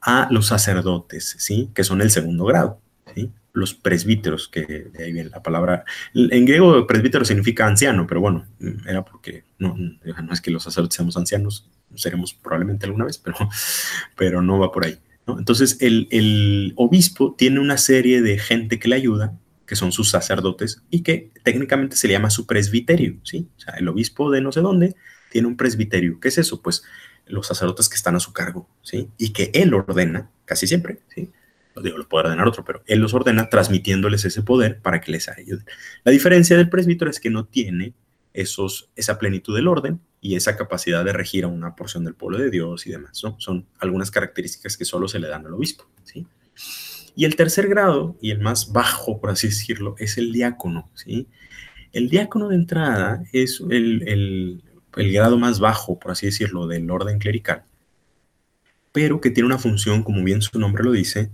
[0.00, 1.70] a los sacerdotes, ¿sí?
[1.74, 2.80] que son el segundo grado.
[3.52, 5.84] Los presbíteros, que de ahí viene la palabra.
[6.12, 8.46] En griego, presbítero significa anciano, pero bueno,
[8.84, 13.36] era porque no, no es que los sacerdotes seamos ancianos, seremos probablemente alguna vez, pero,
[14.16, 14.98] pero no va por ahí.
[15.28, 20.82] Entonces, el obispo tiene una serie de gente que le ayuda que son sus sacerdotes
[20.90, 23.48] y que técnicamente se le llama su presbiterio, ¿sí?
[23.56, 24.94] O sea, el obispo de no sé dónde
[25.30, 26.20] tiene un presbiterio.
[26.20, 26.62] ¿Qué es eso?
[26.62, 26.84] Pues
[27.26, 29.08] los sacerdotes que están a su cargo, ¿sí?
[29.18, 31.30] Y que él ordena, casi siempre, ¿sí?
[31.74, 35.10] Lo digo, lo puede ordenar otro, pero él los ordena transmitiéndoles ese poder para que
[35.10, 35.64] les ayuden.
[36.04, 37.94] La diferencia del presbítero es que no tiene
[38.32, 42.38] esos, esa plenitud del orden y esa capacidad de regir a una porción del pueblo
[42.38, 43.36] de Dios y demás, ¿no?
[43.40, 46.26] Son algunas características que solo se le dan al obispo, ¿sí?
[47.16, 50.90] Y el tercer grado, y el más bajo, por así decirlo, es el diácono.
[50.94, 51.28] ¿sí?
[51.92, 54.62] El diácono de entrada es el,
[54.94, 57.62] grado más bajo, por así decirlo, del orden clerical,
[58.92, 61.30] pero que tiene una función, como bien su nombre lo dice,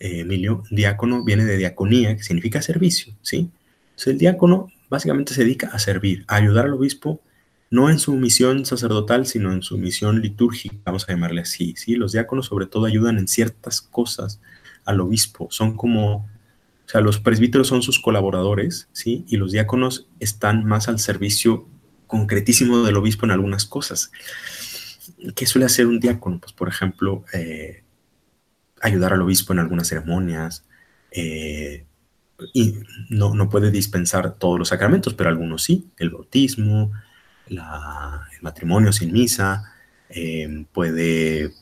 [0.00, 3.14] eh, Emilio, diácono viene de diaconía, que significa servicio.
[3.22, 3.50] ¿sí?
[3.90, 7.20] Entonces el diácono básicamente se dedica a servir, a ayudar al obispo
[7.70, 11.94] no en su misión sacerdotal, sino en su misión litúrgica, vamos a llamarle así, ¿sí?
[11.94, 14.40] Los diáconos sobre todo ayudan en ciertas cosas
[14.90, 19.24] al obispo, son como, o sea, los presbíteros son sus colaboradores, ¿sí?
[19.28, 21.66] Y los diáconos están más al servicio
[22.06, 24.10] concretísimo del obispo en algunas cosas.
[25.34, 26.38] ¿Qué suele hacer un diácono?
[26.40, 27.84] Pues, por ejemplo, eh,
[28.80, 30.64] ayudar al obispo en algunas ceremonias,
[31.12, 31.86] eh,
[32.54, 32.74] y
[33.10, 36.92] no, no, puede dispensar todos los sacramentos, pero algunos sí, el bautismo,
[37.46, 37.60] el
[38.40, 39.74] matrimonio sin misa,
[40.08, 41.52] eh, puede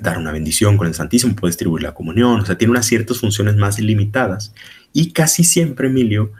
[0.00, 3.18] dar una bendición con el Santísimo, puede distribuir la comunión, o sea, tiene unas ciertas
[3.18, 4.54] funciones más limitadas.
[4.92, 6.32] Y casi siempre, Emilio,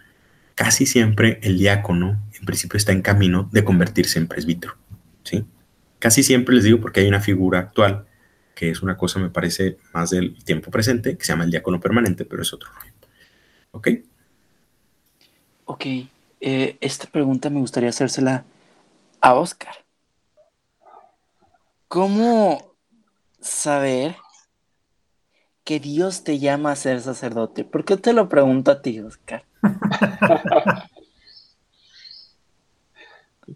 [0.54, 4.74] casi siempre el diácono, en principio, está en camino de convertirse en presbítero,
[5.24, 5.44] ¿sí?
[5.98, 8.06] Casi siempre les digo porque hay una figura actual
[8.60, 11.80] que es una cosa, me parece, más del tiempo presente, que se llama el diácono
[11.80, 12.92] permanente, pero es otro rollo.
[13.70, 13.88] ¿Ok?
[15.64, 15.86] Ok.
[16.42, 18.44] Eh, esta pregunta me gustaría hacérsela
[19.22, 19.72] a Oscar.
[21.88, 22.69] ¿Cómo
[23.40, 24.16] saber
[25.64, 27.64] que Dios te llama a ser sacerdote?
[27.64, 29.44] ¿Por qué te lo pregunto a ti, Oscar?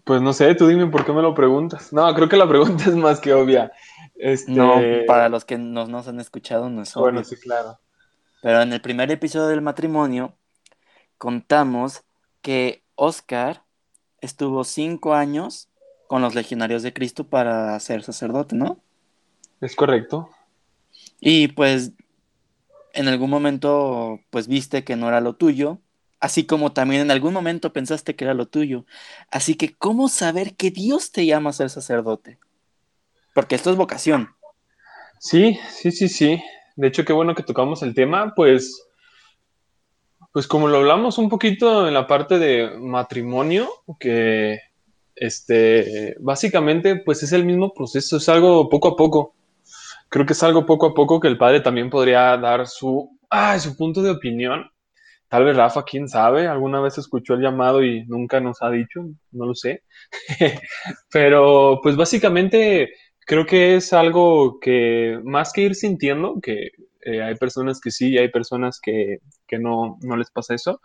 [0.03, 1.93] Pues no sé, tú dime por qué me lo preguntas.
[1.93, 3.71] No, creo que la pregunta es más que obvia.
[4.15, 4.51] Este...
[4.51, 7.03] No, para los que no nos han escuchado no es obvio.
[7.03, 7.79] Bueno, sí, claro.
[8.41, 10.35] Pero en el primer episodio del matrimonio
[11.17, 12.03] contamos
[12.41, 13.63] que Oscar
[14.21, 15.69] estuvo cinco años
[16.07, 18.79] con los legionarios de Cristo para ser sacerdote, ¿no?
[19.61, 20.29] Es correcto.
[21.19, 21.91] Y pues
[22.93, 25.79] en algún momento pues viste que no era lo tuyo,
[26.19, 28.85] así como también en algún momento pensaste que era lo tuyo.
[29.29, 32.39] Así que, ¿cómo saber que Dios te llama a ser sacerdote?
[33.33, 34.29] Porque esto es vocación.
[35.19, 36.41] Sí, sí, sí, sí.
[36.75, 38.87] De hecho, qué bueno que tocamos el tema, pues,
[40.33, 44.59] pues como lo hablamos un poquito en la parte de matrimonio, que
[45.15, 49.34] este, básicamente, pues es el mismo proceso, es algo poco a poco.
[50.09, 53.59] Creo que es algo poco a poco que el padre también podría dar su, ah,
[53.59, 54.69] su punto de opinión.
[55.27, 59.01] Tal vez Rafa, quién sabe, alguna vez escuchó el llamado y nunca nos ha dicho,
[59.31, 59.83] no lo sé.
[61.11, 62.93] Pero pues básicamente
[63.25, 66.69] creo que es algo que más que ir sintiendo, que
[67.01, 70.79] eh, hay personas que sí y hay personas que, que no, no les pasa eso,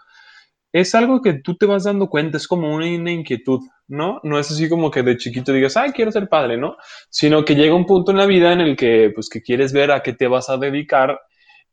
[0.73, 4.21] es algo que tú te vas dando cuenta, es como una, inquietud, ¿no?
[4.23, 6.77] No es así como que de chiquito digas, ay, quiero ser padre, ¿no?
[7.11, 9.91] Sino que llega un punto en la vida en el que, pues, que quieres ver
[9.91, 11.21] a qué te vas a dedicar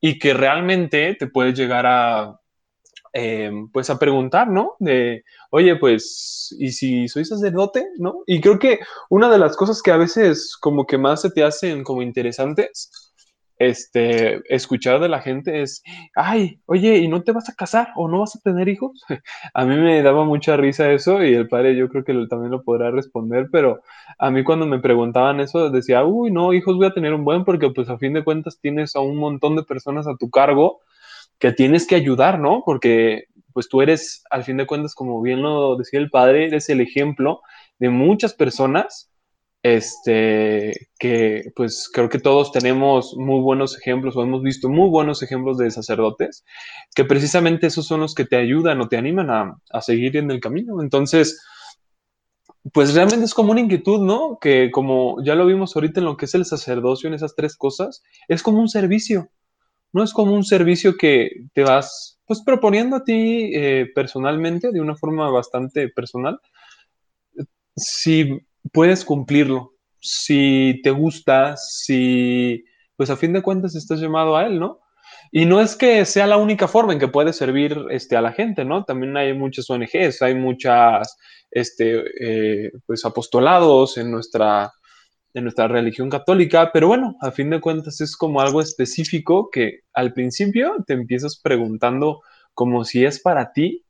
[0.01, 2.39] y que realmente te puedes llegar a,
[3.13, 4.75] eh, pues, a preguntar, ¿no?
[4.79, 8.23] De, oye, pues, ¿y si soy sacerdote, no?
[8.25, 8.79] Y creo que
[9.09, 13.06] una de las cosas que a veces como que más se te hacen como interesantes
[13.59, 15.83] este, escuchar de la gente es,
[16.15, 19.03] ay, oye, ¿y no te vas a casar o no vas a tener hijos?
[19.53, 22.63] a mí me daba mucha risa eso y el padre yo creo que también lo
[22.63, 23.81] podrá responder, pero
[24.19, 27.43] a mí cuando me preguntaban eso decía, uy, no, hijos voy a tener un buen
[27.43, 30.81] porque pues a fin de cuentas tienes a un montón de personas a tu cargo
[31.39, 32.63] que tienes que ayudar, ¿no?
[32.65, 36.69] Porque pues tú eres, al fin de cuentas, como bien lo decía el padre, eres
[36.69, 37.41] el ejemplo
[37.79, 39.09] de muchas personas
[39.75, 45.21] este, que pues creo que todos tenemos muy buenos ejemplos o hemos visto muy buenos
[45.21, 46.45] ejemplos de sacerdotes,
[46.95, 50.39] que precisamente esos son los que te ayudan o te animan a, seguir en el
[50.39, 50.81] camino.
[50.81, 51.41] Entonces,
[52.71, 54.37] pues realmente es como una inquietud, ¿no?
[54.39, 57.57] Que como ya lo vimos ahorita en lo que es el sacerdocio, en esas tres
[57.57, 59.29] cosas, es como un servicio,
[59.91, 60.03] ¿no?
[60.03, 64.95] Es como un servicio que te vas pues proponiendo a ti eh, personalmente, de una
[64.95, 66.39] forma bastante personal.
[67.75, 69.73] Si puedes cumplirlo.
[69.99, 72.63] Si te gusta, si,
[72.95, 74.79] pues a fin de cuentas estás llamado a él, ¿no?
[75.31, 78.31] Y no es que sea la única forma en que puedes servir este, a la
[78.31, 78.85] gente, ¿no?
[78.85, 81.17] También hay muchas ONGs, hay muchas,
[81.51, 84.71] este, eh, pues, apostolados en nuestra,
[85.33, 89.81] en nuestra religión católica, pero bueno, a fin de cuentas es como algo específico que
[89.93, 92.21] al principio te empiezas preguntando
[92.53, 93.85] como si es para ti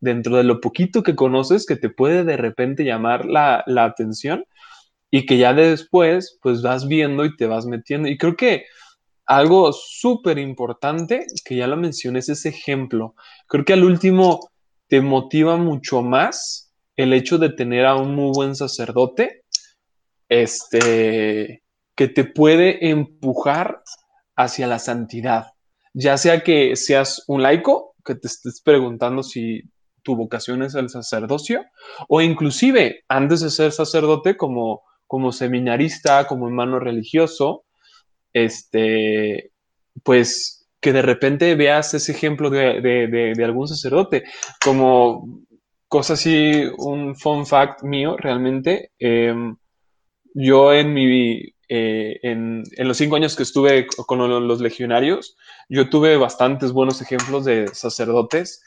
[0.00, 4.44] dentro de lo poquito que conoces que te puede de repente llamar la, atención
[5.10, 8.08] y que ya después pues vas viendo y te vas metiendo.
[8.08, 8.64] Y creo que
[9.26, 13.14] algo súper importante, que ya lo mencioné, es ese ejemplo.
[13.46, 14.50] Creo que al último
[14.88, 19.44] te motiva mucho más el hecho de tener a un muy buen sacerdote,
[20.28, 21.62] este,
[21.94, 23.82] que te puede empujar
[24.36, 25.52] hacia la santidad.
[25.92, 29.62] Ya sea que seas un laico, que te estés preguntando si
[30.02, 31.64] tu vocación es el sacerdocio,
[32.08, 37.64] o inclusive antes de ser sacerdote como, como seminarista, como hermano religioso,
[38.32, 39.52] este,
[40.02, 44.24] pues que de repente veas ese ejemplo de, algún sacerdote,
[44.64, 45.42] como
[45.88, 48.92] cosa así, un fun fact mío realmente.
[48.98, 49.56] Em,
[50.34, 55.36] yo en mi, eh, en, en, los cinco años que estuve con los legionarios,
[55.68, 58.62] yo tuve bastantes buenos ejemplos de sacerdotes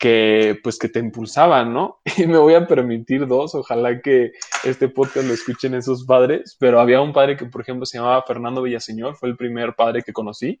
[0.00, 2.00] que pues que te impulsaban, ¿no?
[2.16, 4.32] Y me voy a permitir dos, ojalá que
[4.64, 8.24] este podcast lo escuchen esos padres, pero había un padre que por ejemplo se llamaba
[8.26, 10.58] Fernando Villaseñor, fue el primer padre que conocí,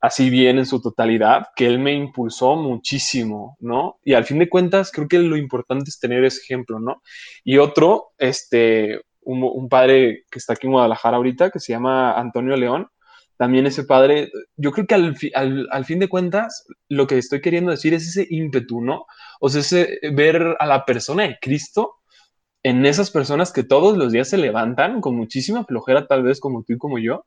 [0.00, 4.00] así bien en su totalidad, que él me impulsó muchísimo, ¿no?
[4.04, 7.02] Y al fin de cuentas creo que lo importante es tener ese ejemplo, ¿no?
[7.44, 12.18] Y otro, este, un, un padre que está aquí en Guadalajara ahorita, que se llama
[12.18, 12.88] Antonio León,
[13.36, 17.70] también ese padre, yo creo que al, al, fin de cuentas, lo que estoy queriendo
[17.70, 19.06] decir es ese ímpetu, ¿no?
[19.40, 21.96] O sea, ese ver a la persona de Cristo
[22.62, 26.64] en esas personas que todos los días se levantan con muchísima flojera, tal vez como
[26.64, 27.24] tú y como yo,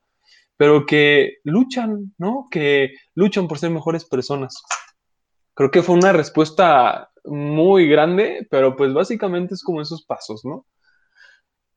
[0.56, 2.48] pero que luchan, ¿no?
[2.50, 4.62] Que luchan por ser mejores personas.
[5.54, 10.66] Creo que fue una respuesta muy grande, pero pues básicamente es como esos pasos, ¿no?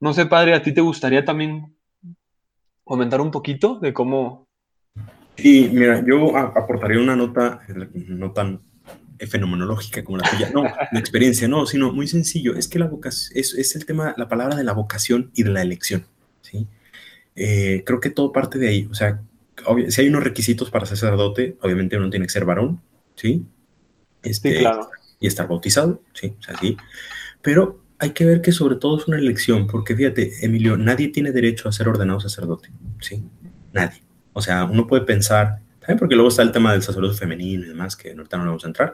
[0.01, 1.77] No sé, padre, ¿a ti te gustaría también
[2.83, 4.47] comentar un poquito de cómo...
[5.35, 7.61] Sí, mira, yo aportaría una nota
[7.93, 8.61] no tan
[9.27, 13.37] fenomenológica como la tuya, no, de experiencia, no, sino muy sencillo, es que la vocación,
[13.37, 16.05] es, es, el tema, la palabra de la vocación y de la elección,
[16.41, 16.67] ¿sí?
[17.35, 19.21] Eh, creo que todo parte de ahí, o sea,
[19.89, 22.81] si hay unos requisitos para sacerdote, obviamente uno tiene que ser varón,
[23.15, 23.45] ¿sí?
[24.21, 24.89] Este, sí, claro.
[25.19, 26.77] Y estar bautizado, sí, o sea, sí,
[27.41, 31.31] pero hay que ver que sobre todo es una elección, porque fíjate, Emilio, nadie tiene
[31.31, 33.23] derecho a ser ordenado sacerdote, ¿sí?
[33.71, 34.03] Nadie.
[34.33, 37.69] O sea, uno puede pensar, también porque luego está el tema del sacerdote femenino y
[37.69, 38.93] demás, que ahorita no vamos a entrar,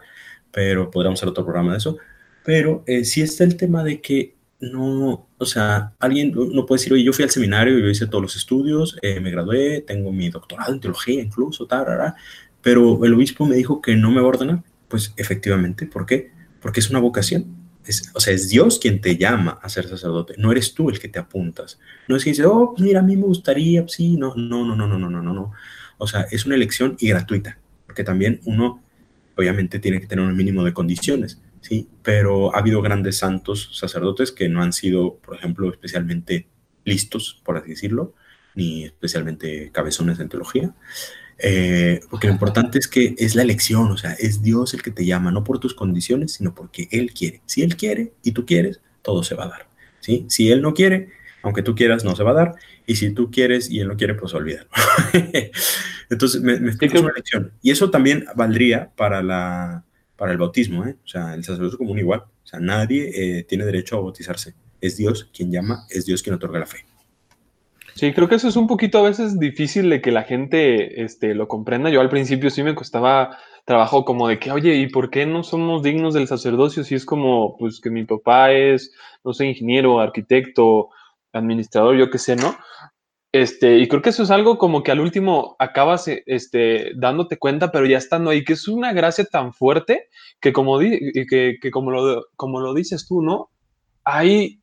[0.52, 1.98] pero podríamos hacer otro programa de eso,
[2.46, 6.94] pero eh, sí está el tema de que no, o sea, alguien no puede decir,
[6.94, 10.30] oye, yo fui al seminario, yo hice todos los estudios, eh, me gradué, tengo mi
[10.30, 12.14] doctorado en teología incluso, tal,
[12.62, 14.64] pero el obispo me dijo que no me va a ordenar.
[14.88, 16.32] Pues efectivamente, ¿por qué?
[16.62, 17.59] Porque es una vocación
[18.14, 21.08] o sea, es Dios quien te llama a ser sacerdote, no eres tú el que
[21.08, 21.80] te apuntas.
[22.08, 24.76] No es que dices, oh, pues mira, a mí me gustaría, sí, no, no, no,
[24.76, 25.52] no, no, no, no, no.
[25.98, 28.82] O sea, es una elección y gratuita, porque también uno,
[29.36, 31.90] obviamente, tiene que tener un mínimo de condiciones, ¿sí?
[32.04, 36.48] Pero ha habido grandes santos sacerdotes que no han sido, por ejemplo, especialmente
[36.86, 38.14] listos, por así decirlo,
[38.56, 40.74] ni especialmente cabezones en teología,
[41.40, 44.92] eh, porque lo importante es que es la elección, o sea, es Dios el que
[44.92, 47.42] te llama, no por tus condiciones, sino porque Él quiere.
[47.46, 49.68] Si Él quiere y tú quieres, todo se va a dar.
[50.02, 50.26] ¿sí?
[50.28, 51.10] Si Él no quiere,
[51.42, 52.56] aunque tú quieras, no se va a dar.
[52.86, 54.70] Y si tú quieres y Él no quiere, pues olvídalo.
[56.10, 57.54] Entonces, me, me es una elección.
[57.62, 59.86] Y eso también valdría para, la,
[60.18, 60.98] para el bautismo, ¿eh?
[61.04, 62.22] o sea, el sacerdote común igual.
[62.22, 64.56] O sea, nadie eh, tiene derecho a bautizarse.
[64.82, 66.89] Es Dios quien llama, es Dios quien otorga la fe.
[68.00, 71.36] Sí, creo que eso es un poquito a veces difícil de que la gente este,
[71.36, 71.90] lo comprenda.
[71.90, 75.44] Yo al principio sí me costaba trabajo como de que, oye, ¿y por qué no
[75.44, 78.96] somos dignos del sacerdocio si es como, pues, que mi papá es,
[79.26, 80.92] no sé, ingeniero, arquitecto,
[81.34, 82.56] administrador, yo qué sé, ¿no?
[83.34, 87.70] Este, y creo que eso es algo como que al último acabas este, dándote cuenta,
[87.70, 90.08] pero ya estando ahí, que es una gracia tan fuerte
[90.40, 93.50] que como, que, que como, lo, como lo dices tú, ¿no?
[94.06, 94.62] Hay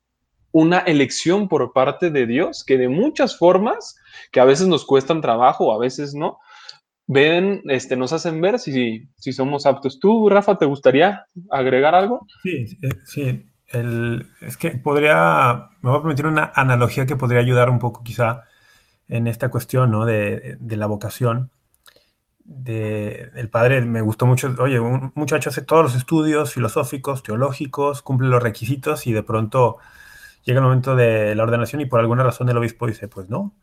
[0.57, 3.98] una elección por parte de Dios que de muchas formas,
[4.32, 6.38] que a veces nos cuestan trabajo, a veces no,
[7.07, 10.00] ven, este, nos hacen ver si, si somos aptos.
[10.00, 12.26] ¿Tú, Rafa, te gustaría agregar algo?
[12.42, 12.66] Sí,
[13.04, 13.44] sí.
[14.40, 18.44] es que podría, me voy a permitir una analogía que podría ayudar un poco quizá
[19.09, 20.07] en esta cuestión ¿no?
[20.07, 21.50] de, de la vocación.
[22.44, 28.00] De, el padre me gustó mucho, oye, un muchacho hace todos los estudios filosóficos, teológicos,
[28.00, 29.76] cumple los requisitos y de pronto
[30.47, 33.55] llega el momento de la ordenación y por alguna razón el obispo dice, pues no.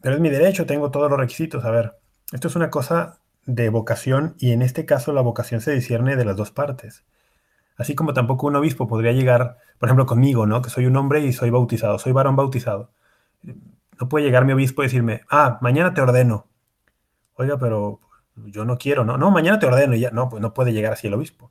[0.00, 1.64] Pero es mi derecho, tengo todos los requisitos.
[1.64, 1.96] A ver,
[2.32, 6.24] esto es una cosa de vocación y en este caso la vocación se discierne de
[6.26, 7.04] las dos partes.
[7.76, 10.60] Así como tampoco un obispo podría llegar, por ejemplo, conmigo, ¿no?
[10.60, 12.92] Que soy un hombre y soy bautizado, soy varón bautizado.
[13.98, 16.46] No puede llegar mi obispo y decirme, ah, mañana te ordeno.
[17.36, 18.00] Oiga, pero
[18.36, 19.16] yo no quiero, ¿no?
[19.16, 20.10] No, mañana te ordeno y ya.
[20.10, 21.50] No, pues no puede llegar así el obispo.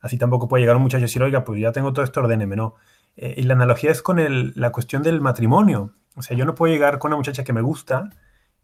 [0.00, 2.56] Así tampoco puede llegar un muchacho y decir, oiga, pues ya tengo todo esto, ordéneme.
[2.56, 2.74] No,
[3.16, 4.18] eh, y la analogía es con
[4.54, 5.94] la cuestión del matrimonio.
[6.16, 8.10] O sea, yo no puedo llegar con una muchacha que me gusta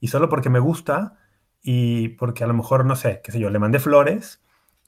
[0.01, 1.19] y solo porque me gusta
[1.63, 4.43] y porque a lo mejor, no sé, qué sé yo, le mandé flores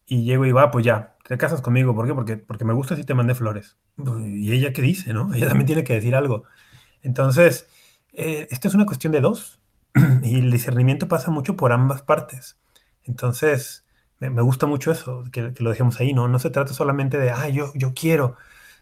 [0.07, 1.95] y llego y va, pues ya, te casas conmigo.
[1.95, 2.15] ¿Por qué?
[2.15, 3.79] Porque, porque me gusta si te mandé flores.
[4.25, 5.33] ¿Y ella qué dice, no?
[5.35, 6.45] Ella también tiene que decir algo.
[7.03, 7.69] Entonces,
[8.13, 9.61] eh, esto es una cuestión de dos
[10.23, 12.59] y el discernimiento pasa mucho por ambas partes.
[13.05, 13.85] Entonces,
[14.19, 16.29] me, gusta mucho eso, que, lo dejemos ahí, ¿no?
[16.29, 18.37] No se trata solamente de, ah, yo, yo quiero,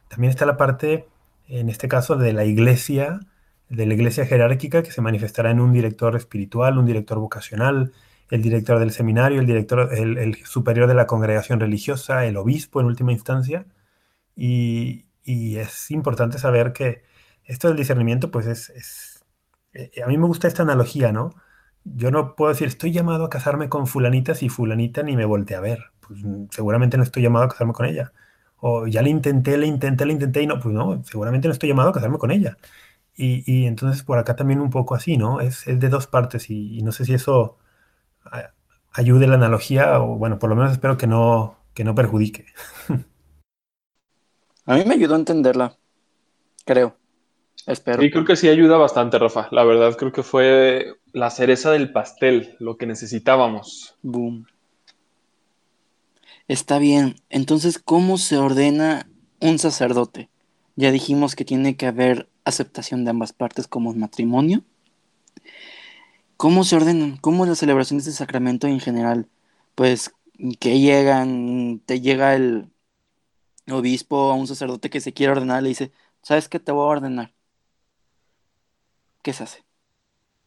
[0.09, 1.07] también está la parte,
[1.49, 3.21] en este caso, de la iglesia,
[3.69, 7.93] de la iglesia jerárquica que se manifestará en un director espiritual, un director vocacional,
[8.31, 12.87] el director del seminario, el director, el, superior de la congregación religiosa, el obispo en
[12.87, 13.67] última instancia.
[14.37, 17.03] Y, es importante saber que
[17.45, 19.25] esto del discernimiento, pues es,
[19.75, 21.35] eh, a mí me gusta esta analogía, ¿no?
[21.85, 25.59] Yo no puedo decir, estoy llamado a casarme con fulanita si fulanita ni me voltea
[25.59, 25.85] a ver.
[26.01, 28.13] Pues seguramente no estoy llamado a casarme con ella.
[28.61, 31.69] O ya le intenté, le intenté, le intenté y no, pues no, seguramente no estoy
[31.69, 32.57] llamado a casarme con ella.
[33.21, 35.41] Y, entonces por acá también un poco así, ¿no?
[35.41, 37.59] Es, de dos partes y, no sé si eso
[38.93, 42.47] ayude la analogía o bueno, por lo menos espero que no, que no perjudique.
[44.67, 45.77] A mí me ayudó a entenderla,
[46.65, 46.97] creo.
[47.67, 48.03] Espero.
[48.03, 49.49] Y creo que sí ayuda bastante, Rafa.
[49.51, 53.97] La verdad creo que fue la cereza del pastel, lo que necesitábamos.
[54.03, 54.47] Boom.
[56.49, 57.17] Está bien.
[57.29, 59.09] Entonces, ¿cómo se ordena
[59.41, 60.31] un sacerdote?
[60.77, 64.65] Ya dijimos que tiene que haber aceptación de ambas partes como un matrimonio.
[66.37, 67.17] ¿Cómo se ordenan?
[67.19, 69.29] ¿Cómo las celebraciones de sacramento en general?
[69.75, 70.13] Pues
[70.61, 72.71] que llegan, te llega el
[73.71, 75.93] obispo a un sacerdote que se quiere ordenar, le dice,
[76.23, 77.35] ¿sabes qué te voy a ordenar?
[79.23, 79.68] ¿Qué se hace?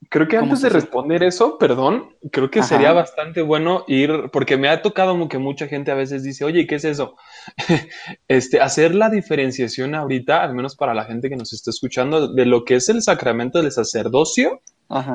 [0.10, 4.68] Creo que antes de responder eso, perdón, creo que sería bastante bueno ir, porque me
[4.68, 7.16] ha tocado como que mucha gente a veces dice, oye, ¿qué es eso?
[8.28, 12.46] este, hacer la diferenciación ahorita, al menos para la gente que nos está escuchando, de
[12.46, 14.62] lo que es el sacramento del sacerdocio,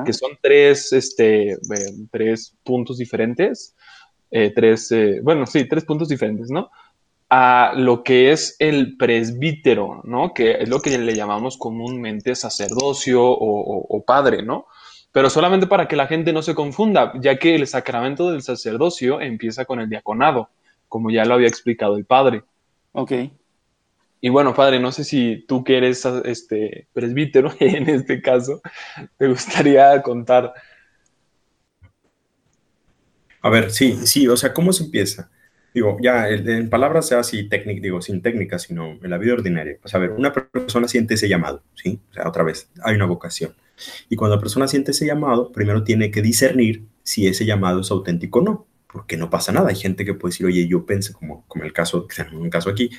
[0.05, 1.57] que son tres, este, eh,
[2.09, 3.75] tres puntos diferentes,
[4.31, 6.71] eh, tres, eh, bueno, sí, tres puntos diferentes, ¿no?
[7.29, 10.33] a lo que es el presbítero, ¿no?
[10.33, 14.67] Que es lo que le llamamos comúnmente sacerdocio o, padre, ¿no?
[15.17, 19.19] Pero solamente para que la gente no se confunda, ya que el sacramento del sacerdocio
[19.19, 20.51] empieza con el diaconado,
[20.87, 22.43] como ya lo había explicado el padre.
[22.91, 23.13] Ok.
[24.21, 28.61] Y bueno, padre, no sé si tú que eres este, presbítero en este caso,
[29.17, 30.53] te gustaría contar.
[33.41, 35.31] A ver, sí, sí, o sea, ¿cómo se empieza?
[35.73, 39.79] digo, ya en palabras sea así técnica, digo, sin técnica, sino en la vida ordinaria.
[39.81, 41.99] Pues a ver, una persona siente ese llamado, ¿sí?
[42.11, 43.55] O sea, otra vez, hay una vocación.
[44.09, 47.91] Y cuando la persona siente ese llamado, primero tiene que discernir si ese llamado es
[47.91, 49.69] auténtico o no, porque no pasa nada.
[49.69, 52.89] Hay gente que puede decir, oye, yo pensé, como, como el caso, un caso aquí,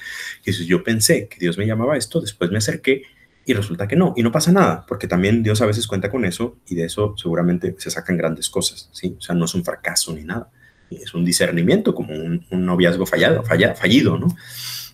[0.45, 3.03] dices, yo pensé que Dios me llamaba esto, después me acerqué
[3.45, 6.27] y resulta que no, y no pasa nada, porque también Dios a veces cuenta con
[6.27, 9.17] eso y de eso seguramente se sacan grandes cosas, ¿sí?
[9.19, 10.51] O sea, no es un fracaso ni nada
[10.91, 14.29] es un discernimiento, como un, noviazgo fallado, fallido, ¿no?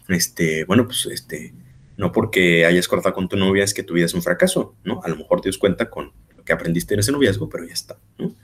[0.09, 1.55] Este, bueno, pues este,
[1.97, 5.01] no porque hayas cortado con tu novia es que tu vida es un fracaso, ¿no?
[5.03, 7.99] A lo mejor Dios cuenta con lo que aprendiste en ese noviazgo, pero ya está,
[8.19, 8.35] ¿no?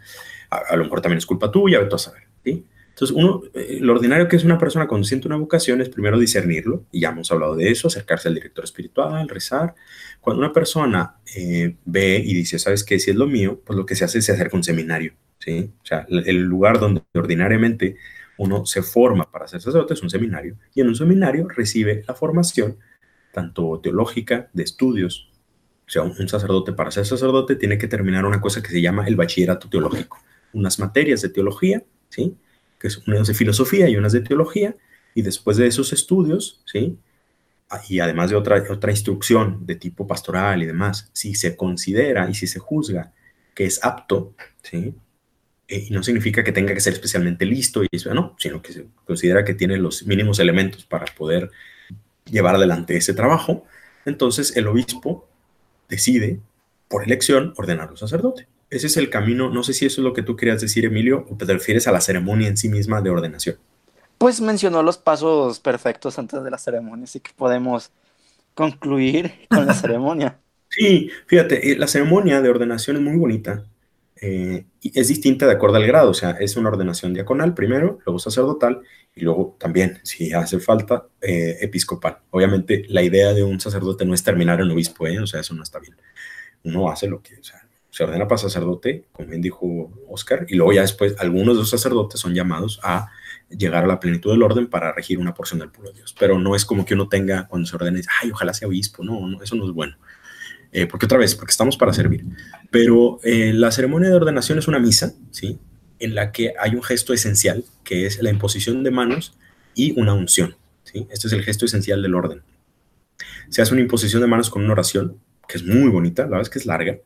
[0.50, 2.66] A, lo mejor también es culpa tuya, vete a saber, ¿sí?
[2.88, 6.18] Entonces, uno, eh, lo ordinario que es una persona cuando siente una vocación es primero
[6.18, 9.74] discernirlo, y ya hemos hablado de eso, acercarse al director espiritual, rezar.
[10.20, 12.98] Cuando una persona eh, ve y dice, ¿sabes qué?
[12.98, 15.72] Si es lo mío, pues lo que se hace es se acerca un seminario, ¿sí?
[15.82, 17.96] O sea, el lugar donde ordinariamente
[18.36, 22.14] uno se forma para ser sacerdote es un seminario, y en un seminario recibe la
[22.14, 22.76] formación
[23.32, 25.30] tanto teológica, de estudios.
[25.86, 29.06] O sea, un sacerdote para ser sacerdote tiene que terminar una cosa que se llama
[29.06, 30.18] el bachillerato teológico,
[30.52, 32.36] unas materias de teología, ¿sí?
[32.78, 34.76] Que son unas de filosofía y unas de teología,
[35.14, 36.96] y después de esos estudios, ¿sí?
[37.88, 42.34] y además de otra, otra instrucción de tipo pastoral y demás, si se considera y
[42.34, 43.12] si se juzga
[43.54, 44.94] que es apto, ¿sí?
[45.68, 48.86] Eh, y no significa que tenga que ser especialmente listo, y no, sino que se
[49.04, 51.50] considera que tiene los mínimos elementos para poder
[52.30, 53.64] llevar adelante ese trabajo,
[54.04, 55.28] entonces el obispo
[55.88, 56.40] decide,
[56.88, 58.46] por elección, ordenarlo sacerdote.
[58.70, 61.26] Ese es el camino, no sé si eso es lo que tú querías decir, Emilio,
[61.28, 63.56] o te refieres a la ceremonia en sí misma de ordenación.
[64.16, 67.90] Pues mencionó los pasos perfectos antes de la ceremonia, así que podemos
[68.54, 70.38] concluir con la ceremonia.
[70.68, 73.64] Sí, fíjate, eh, la ceremonia de ordenación es muy bonita.
[74.20, 78.18] Eh, es distinta de acuerdo al grado, o sea, es una ordenación diaconal primero, luego
[78.18, 78.82] sacerdotal
[79.14, 82.18] y luego también, si hace falta, eh, episcopal.
[82.30, 85.18] Obviamente, la idea de un sacerdote no es terminar en obispo, ¿eh?
[85.18, 85.96] o sea, eso no está bien.
[86.64, 90.54] Uno hace lo que, o sea, se ordena para sacerdote, como bien dijo Oscar, y
[90.54, 93.08] luego ya después algunos de los sacerdotes son llamados a
[93.50, 96.14] llegar a la plenitud del orden para regir una porción del pueblo de Dios.
[96.18, 99.26] Pero no es como que uno tenga, cuando se ordene, ay, ojalá sea obispo, no,
[99.26, 99.96] no eso no es bueno.
[100.72, 102.24] Eh, porque otra vez, porque estamos para servir.
[102.70, 105.58] Pero eh, la ceremonia de ordenación es una misa, ¿sí?
[106.00, 109.34] En la que hay un gesto esencial, que es la imposición de manos
[109.74, 111.06] y una unción, ¿sí?
[111.10, 112.42] Este es el gesto esencial del orden.
[113.48, 116.42] Se hace una imposición de manos con una oración, que es muy bonita, la verdad
[116.42, 116.98] es que es larga,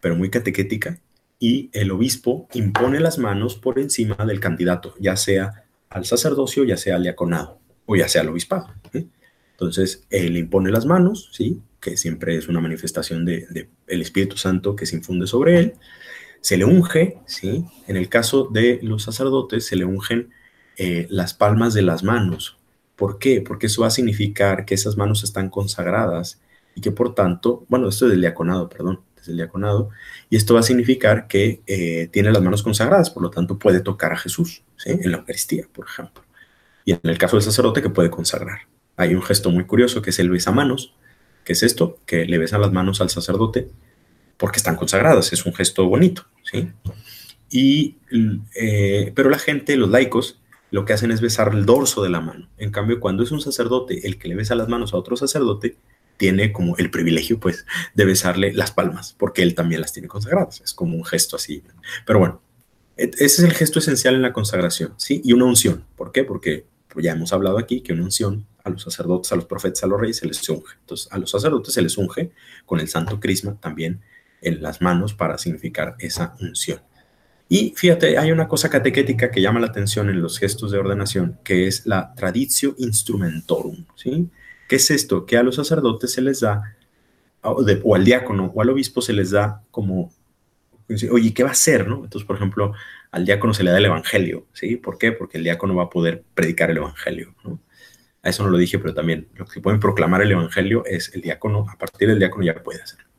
[0.00, 1.00] pero muy catequética,
[1.38, 6.76] y el obispo impone las manos por encima del candidato, ya sea al sacerdocio, ya
[6.76, 8.72] sea al diaconado, o ya sea al obispado.
[8.92, 11.60] Entonces, él impone las manos, ¿sí?
[11.80, 15.74] que siempre es una manifestación del de, Espíritu Santo que se infunde sobre él.
[16.42, 17.64] Se le unge, ¿sí?
[17.86, 20.30] En el caso de los sacerdotes, se le ungen
[20.76, 22.58] eh, las palmas de las manos.
[22.96, 23.40] ¿Por qué?
[23.40, 26.40] Porque eso va a significar que esas manos están consagradas
[26.74, 29.90] y que por tanto, bueno, esto es del diaconado, perdón, desde el diaconado,
[30.30, 33.80] y esto va a significar que eh, tiene las manos consagradas, por lo tanto puede
[33.80, 34.90] tocar a Jesús, ¿sí?
[34.90, 36.24] En la Eucaristía, por ejemplo.
[36.84, 38.62] Y en el caso del sacerdote que puede consagrar.
[38.96, 40.94] Hay un gesto muy curioso que es el besamanos,
[41.44, 43.70] que es esto, que le besan las manos al sacerdote
[44.42, 46.68] porque están consagradas, es un gesto bonito, ¿sí?
[47.48, 47.94] Y,
[48.56, 50.40] eh, pero la gente, los laicos,
[50.72, 52.48] lo que hacen es besar el dorso de la mano.
[52.58, 55.76] En cambio, cuando es un sacerdote el que le besa las manos a otro sacerdote,
[56.16, 60.60] tiene como el privilegio, pues, de besarle las palmas, porque él también las tiene consagradas.
[60.60, 61.62] Es como un gesto así.
[62.04, 62.42] Pero bueno,
[62.96, 65.22] e, ese es el gesto esencial en la consagración, ¿sí?
[65.22, 65.84] Y una unción.
[65.94, 66.24] ¿Por qué?
[66.24, 66.64] Porque
[66.96, 70.00] ya hemos hablado aquí que una unción a los sacerdotes, a los profetas, a los
[70.00, 70.74] reyes se les unge.
[70.80, 72.32] Entonces, a los sacerdotes se les unge
[72.66, 74.02] con el santo crisma también
[74.42, 76.80] en las manos para significar esa unción.
[77.48, 81.38] Y fíjate, hay una cosa catequética que llama la atención en los gestos de ordenación,
[81.44, 84.30] que es la traditio instrumentorum, ¿sí?
[84.68, 85.26] ¿Qué es esto?
[85.26, 86.74] Que a los sacerdotes se les da,
[87.42, 90.10] o, al diácono o al obispo se les da como,
[91.10, 91.86] oye, ¿qué va a hacer?
[91.86, 92.04] No?
[92.04, 92.72] Entonces, por ejemplo,
[93.10, 94.76] al diácono se le da el evangelio, ¿sí?
[94.76, 95.12] ¿Por qué?
[95.12, 97.60] Porque el diácono va a poder predicar el evangelio, ¿no?
[98.22, 101.20] A eso no lo dije, pero también lo que pueden proclamar el evangelio es el
[101.20, 103.11] diácono, a partir del diácono ya puede hacerlo.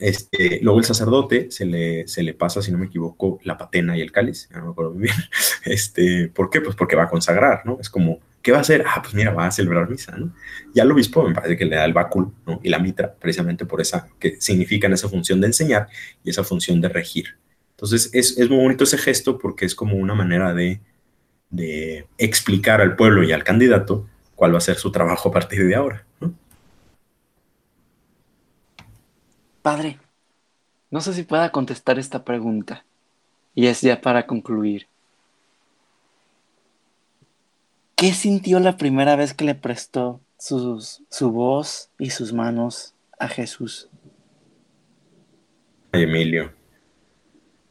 [0.00, 3.96] Este, luego el sacerdote se le, se le pasa, si no me equivoco, la patena
[3.98, 5.14] y el cáliz, no me acuerdo muy bien.
[5.64, 6.62] Este, ¿Por qué?
[6.62, 7.78] Pues porque va a consagrar, ¿no?
[7.78, 8.82] Es como, ¿qué va a hacer?
[8.86, 10.34] Ah, pues mira, va a celebrar misa, ¿no?
[10.74, 12.60] Ya el obispo me parece que le da el báculo ¿no?
[12.62, 15.88] y la mitra, precisamente por esa, que significan esa función de enseñar
[16.24, 17.36] y esa función de regir.
[17.72, 20.80] Entonces, es, es muy bonito ese gesto porque es como una manera de,
[21.50, 25.66] de explicar al pueblo y al candidato cuál va a ser su trabajo a partir
[25.66, 26.34] de ahora, ¿no?
[29.62, 29.98] Padre,
[30.90, 32.84] no sé si pueda contestar esta pregunta.
[33.54, 34.86] Y es ya para concluir.
[37.94, 43.28] ¿Qué sintió la primera vez que le prestó sus, su voz y sus manos a
[43.28, 43.88] Jesús?
[45.92, 46.52] Emilio.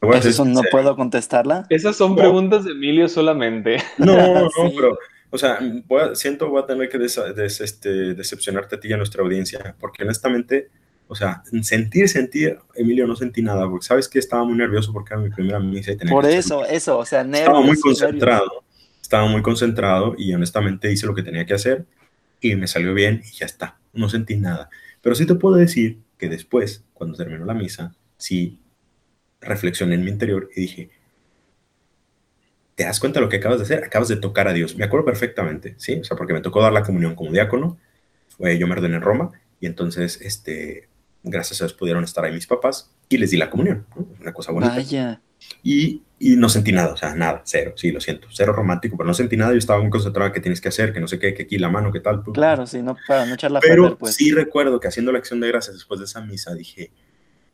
[0.01, 1.65] ¿Eso no puedo contestarla?
[1.69, 3.77] Esas son preguntas de Emilio solamente.
[3.97, 4.97] No, no, pero,
[5.29, 5.59] o sea,
[6.13, 10.69] siento voy a tener que este, decepcionarte a ti y a nuestra audiencia, porque honestamente
[11.11, 15.15] o sea, sentir, sentir, Emilio, no sentí nada, porque sabes que estaba muy nervioso porque
[15.15, 18.63] era mi primera misa y tenía Por eso, eso, o sea, nervios, Estaba muy concentrado,
[19.01, 21.87] estaba muy concentrado y honestamente hice lo que tenía que hacer
[22.39, 24.69] y me salió bien y ya está, no sentí nada.
[25.01, 28.59] Pero sí te puedo decir que después, cuando terminó la misa, sí
[29.41, 30.91] reflexioné en mi interior y dije,
[32.75, 33.83] ¿te das cuenta de lo que acabas de hacer?
[33.83, 34.75] Acabas de tocar a Dios.
[34.75, 35.95] Me acuerdo perfectamente, ¿sí?
[36.01, 37.79] O sea, porque me tocó dar la comunión como diácono,
[38.37, 40.87] yo me ordené en Roma y entonces, este,
[41.29, 43.85] gracias a Dios pudieron estar ahí mis papás y les di la comunión,
[44.19, 44.75] una cosa bonita.
[44.75, 45.21] Vaya.
[45.63, 49.07] Y, y, no sentí nada, o sea, nada, cero, sí, lo siento, cero romántico, pero
[49.07, 51.17] no sentí nada, yo estaba muy concentrado en qué tienes que hacer, que no sé
[51.17, 52.23] qué, que aquí la mano, qué tal.
[52.33, 54.15] Claro, sí, no, para no echar la Pero pues.
[54.15, 56.91] sí recuerdo que haciendo la acción de gracias después de esa misa dije,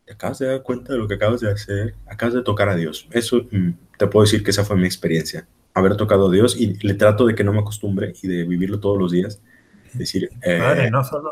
[0.04, 1.94] ¿te acabas de dar cuenta de lo que acabas de hacer?
[2.06, 3.08] Acabas de tocar a Dios.
[3.10, 6.74] Eso mm, te puedo decir que esa fue mi experiencia, haber tocado a Dios y
[6.86, 9.40] le trato de que no me acostumbre y de vivirlo todos los días.
[9.92, 11.30] Decir, eh, no solo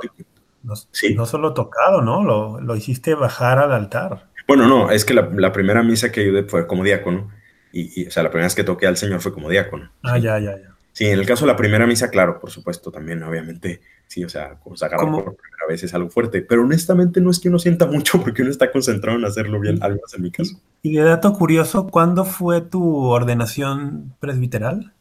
[0.65, 1.15] no, sí.
[1.15, 2.25] no solo tocado, ¿no?
[2.25, 4.29] Lo, lo, hiciste bajar al altar.
[4.49, 7.31] Bueno, no, es que la, la primera misa que ayudé fue como diácono.
[7.73, 9.91] Y, y, o sea, la primera vez que toqué al Señor fue como diácono.
[10.03, 10.75] Ah, ya, ya, ya.
[10.95, 14.29] Sí, en el caso de la primera misa, claro, por supuesto, también, obviamente, sí, o
[14.29, 17.87] sea, sacar por primera vez es algo fuerte, pero honestamente no es que uno sienta
[17.87, 20.61] mucho porque uno está concentrado en hacerlo bien, al menos en mi caso.
[20.83, 24.95] Y de dato curioso, ¿cuándo fue tu ordenación presbiteral?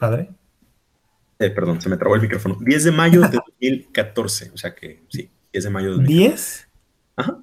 [0.00, 0.30] Padre.
[1.38, 2.56] Eh, perdón, se me trabó el micrófono.
[2.58, 6.34] 10 de mayo de 2014, o sea que sí, 10 de mayo de 2014.
[6.34, 6.66] ¿10?
[7.16, 7.38] Ajá.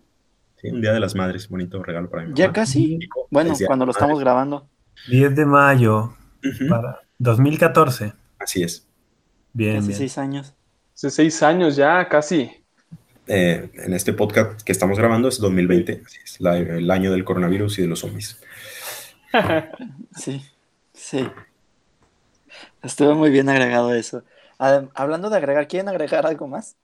[0.60, 2.32] Sí, un día de las madres, bonito regalo para mí.
[2.36, 2.98] Ya casi.
[3.30, 4.68] Bueno, cuando lo estamos grabando.
[5.08, 6.16] 10 de mayo
[6.68, 8.14] para 2014.
[8.40, 8.88] Así es.
[9.54, 9.78] Bien.
[9.78, 9.98] Hace bien.
[10.00, 10.56] seis años.
[10.96, 12.50] Hace seis años ya, casi.
[13.28, 17.24] Eh, en este podcast que estamos grabando es 2020, así es, la, el año del
[17.24, 18.42] coronavirus y de los zombies.
[20.16, 20.42] sí,
[20.94, 21.28] sí.
[22.88, 24.24] Estuvo muy bien agregado eso.
[24.94, 26.78] hablando de agregar, ¿quieren agregar algo más?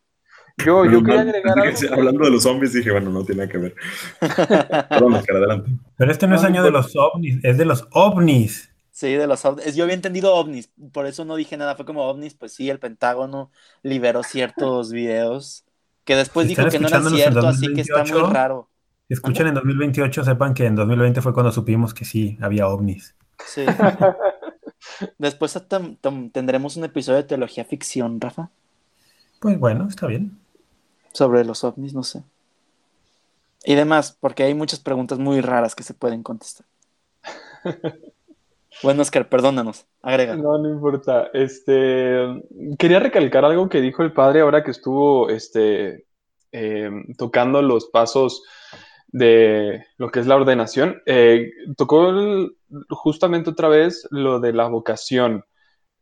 [0.58, 1.78] Yo, yo quería agregar algo.
[1.94, 3.76] Hablando de los zombies, dije, bueno, no tiene nada que ver.
[4.90, 5.72] Perdón, Oscar, adelante.
[5.98, 8.70] Pero este no es año de los ovnis, es de los ovnis.
[8.92, 9.76] Sí, de los ovnis.
[9.76, 11.76] Yo había entendido ovnis, por eso no dije nada.
[11.76, 13.50] Fue como ovnis, pues sí, el Pentágono
[13.82, 15.66] liberó ciertos videos
[16.04, 18.70] que después dijo que no era cierto, así que está muy raro.
[19.08, 23.16] Si escuchan en 2028, sepan que en 2020 fue cuando supimos que sí, había ovnis.
[23.48, 23.66] Sí.
[25.18, 25.60] Después
[26.32, 28.50] tendremos un episodio de teología ficción, Rafa.
[29.40, 30.38] Pues bueno, está bien.
[31.12, 32.24] sobre los ovnis, no sé.
[33.66, 36.66] Y demás, porque hay muchas preguntas muy raras que se pueden contestar.
[38.84, 40.36] bueno, Oscar, perdónanos, agrega.
[40.36, 41.30] No, no importa.
[41.34, 42.44] Este,
[42.78, 46.06] quería recalcar algo que dijo el padre ahora que estuvo este,
[46.52, 48.44] eh, tocando los pasos
[49.14, 51.02] de lo que es la ordenación.
[51.06, 52.12] Eh, tocó
[52.90, 55.46] justamente otra vez lo de la vocación,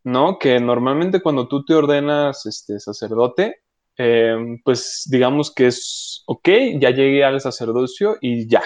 [0.03, 0.39] ¿no?
[0.39, 3.63] Que normalmente cuando tú te ordenas este, sacerdote,
[3.97, 6.49] eh, pues digamos que es, ok,
[6.79, 8.63] ya llegué al sacerdocio y ya,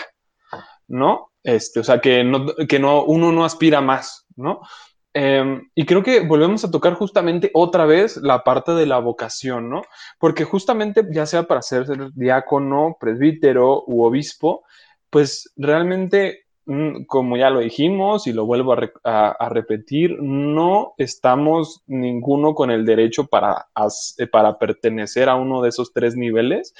[0.87, 1.31] ¿no?
[1.43, 4.61] Este, o sea, que, no, que no, uno no aspira más, ¿no?
[5.17, 9.69] Em, y creo que volvemos a tocar justamente otra vez la parte de la vocación,
[9.69, 9.81] ¿no?
[10.19, 14.65] Porque justamente ya sea para ser diácono, presbítero u obispo,
[15.09, 22.55] pues realmente Mm, como ya lo dijimos y lo vuelvo a, repetir, no estamos ninguno
[22.55, 23.67] con el derecho para,
[24.17, 26.73] eh, para pertenecer a uno de esos tres niveles.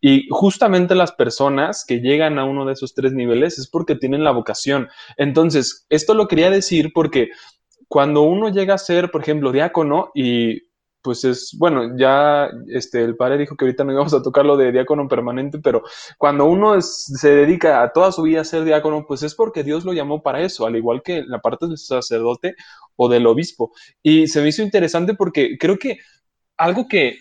[0.00, 4.24] Y justamente las personas que llegan a uno de esos tres niveles es porque tienen
[4.24, 4.88] la vocación.
[5.16, 7.30] Entonces, esto lo quería decir porque
[7.88, 10.68] cuando uno llega a ser, por ejemplo, diácono y
[11.02, 14.56] pues es, bueno, ya este, el padre dijo que ahorita no íbamos a tocar lo
[14.56, 15.82] de diácono permanente, pero
[16.18, 19.84] cuando uno se dedica a toda su vida a ser diácono, pues es porque Dios
[19.84, 22.56] lo llamó para eso, al igual que la parte del sacerdote
[22.96, 23.72] o del obispo.
[24.02, 25.98] Y se me hizo interesante porque creo que
[26.56, 27.16] algo que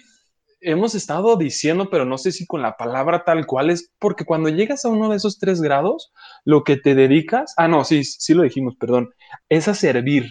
[0.60, 4.50] hemos estado diciendo, pero no sé si con la palabra tal cual es, porque cuando
[4.50, 6.12] llegas a uno de esos tres grados,
[6.46, 9.12] lo que te dedicas, ah, no, sí, sí lo dijimos, perdón,
[9.50, 10.26] es a servir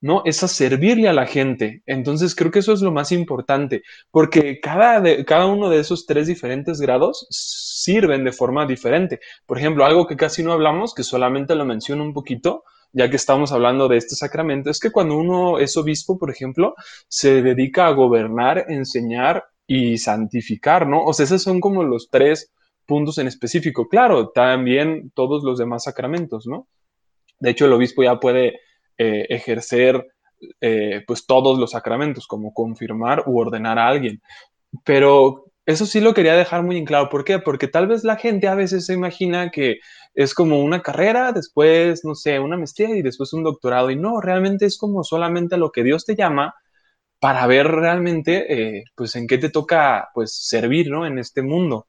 [0.00, 0.22] ¿no?
[0.24, 1.82] Es a servirle a la gente.
[1.86, 6.26] Entonces creo que eso es lo más importante, porque cada, cada uno de esos tres
[6.26, 9.20] diferentes grados sirven de forma diferente.
[9.46, 13.16] Por ejemplo, algo que casi no hablamos, que solamente lo menciono un poquito, ya que
[13.16, 16.74] estamos hablando de este sacramento, es que cuando uno es obispo, por ejemplo,
[17.08, 21.04] se dedica a gobernar, enseñar y santificar, ¿no?
[21.04, 22.52] O sea, esos son como los tres
[22.86, 23.88] puntos en específico.
[23.88, 26.68] Claro, también todos los demás sacramentos, ¿no?
[27.38, 28.60] De hecho, el obispo ya puede
[28.98, 30.06] eh, ejercer
[30.60, 34.20] eh, pues todos los sacramentos, como confirmar u ordenar a alguien.
[34.84, 37.08] Pero eso sí lo quería dejar muy en claro.
[37.08, 37.38] ¿Por qué?
[37.38, 39.78] Porque tal vez la gente a veces se imagina que
[40.14, 43.90] es como una carrera, después, no sé, una maestría y después un doctorado.
[43.90, 46.54] Y no, realmente es como solamente lo que Dios te llama
[47.20, 51.06] para ver realmente, eh, pues, en qué te toca, pues, servir, ¿no?
[51.06, 51.86] En este mundo.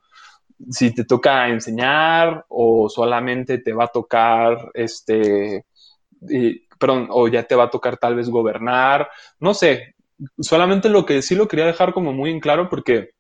[0.72, 5.66] Si te toca enseñar o solamente te va a tocar, este,
[6.80, 9.09] perdón, o ya te va a tocar tal vez gobernar,
[9.39, 9.95] no sé,
[10.39, 13.11] solamente lo que sí lo quería dejar como muy en claro porque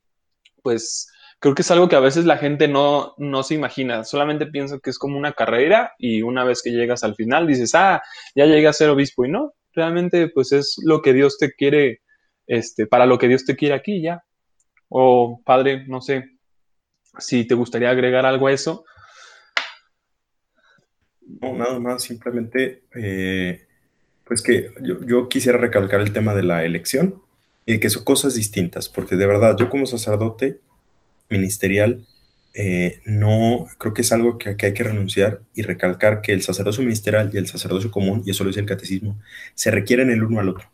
[0.63, 4.47] pues creo que es algo que a veces la gente no, no se imagina, solamente
[4.47, 8.01] piensa que es como una carrera y una vez que llegas al final dices, ah,
[8.35, 12.01] ya llegué a ser obispo y no, realmente pues es lo que Dios te quiere,
[12.47, 14.23] este, para lo que Dios te quiere aquí ya.
[14.89, 16.25] O padre, no sé
[17.19, 18.85] si te gustaría agregar algo a eso.
[21.41, 23.65] No, nada más, simplemente, eh,
[24.23, 27.21] pues que yo, quisiera recalcar el tema de la elección
[27.65, 30.59] y que son cosas distintas, porque de verdad, yo como sacerdote
[31.29, 32.05] ministerial,
[32.53, 36.81] eh, no creo que es algo que, hay que renunciar y recalcar que el sacerdocio
[36.83, 39.19] ministerial y el sacerdocio común, y eso lo dice el catecismo,
[39.53, 40.69] se requieren el uno al otro.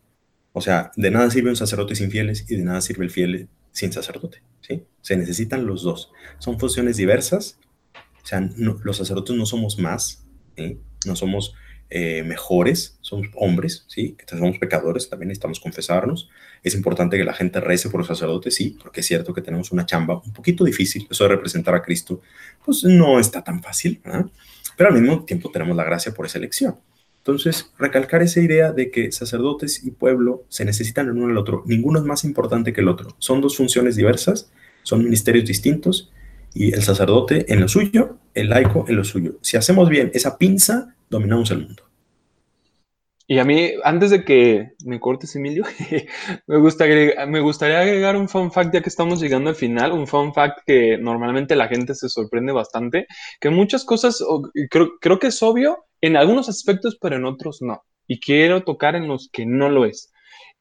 [0.53, 3.49] O sea, de nada sirve un sacerdote sin fieles y de nada sirve el fiel
[3.71, 4.43] sin sacerdote.
[4.61, 4.83] ¿sí?
[5.01, 6.11] Se necesitan los dos.
[6.37, 7.57] Son funciones diversas.
[8.23, 10.23] O sea, los sacerdotes no somos más,
[11.05, 11.53] no somos
[11.89, 14.17] eh, mejores, somos hombres, ¿sí?
[14.27, 16.27] Somos pecadores, también necesitamos confesarnos.
[16.63, 19.71] Es importante que la gente rece por los sacerdotes, sí, porque es cierto que tenemos
[19.71, 21.07] una chamba un poquito difícil.
[21.11, 22.21] Eso de representar a Cristo,
[22.65, 24.01] pues no está tan fácil,
[24.75, 26.77] Pero al mismo tiempo tenemos la gracia por esa elección.
[27.17, 31.63] Entonces, recalcar esa idea de que sacerdotes y pueblo se necesitan el uno al otro.
[31.67, 33.15] Ninguno es más importante que el otro.
[33.19, 34.51] Son dos funciones diversas,
[34.81, 36.11] son ministerios distintos
[36.53, 39.33] y el sacerdote en lo suyo, el laico en lo suyo.
[39.41, 41.83] Si hacemos bien esa pinza, dominamos el mundo.
[43.25, 45.63] Y a mí, antes de que me cortes, Emilio,
[46.47, 46.57] me,
[47.27, 50.59] me gustaría agregar un fun fact ya que estamos llegando al final, un fun fact
[50.65, 53.07] que normalmente la gente se sorprende bastante,
[53.39, 54.23] que muchas cosas,
[54.69, 57.83] creo, creo que es obvio en algunos aspectos, pero en otros no.
[58.07, 60.11] Y quiero tocar en los que no lo es.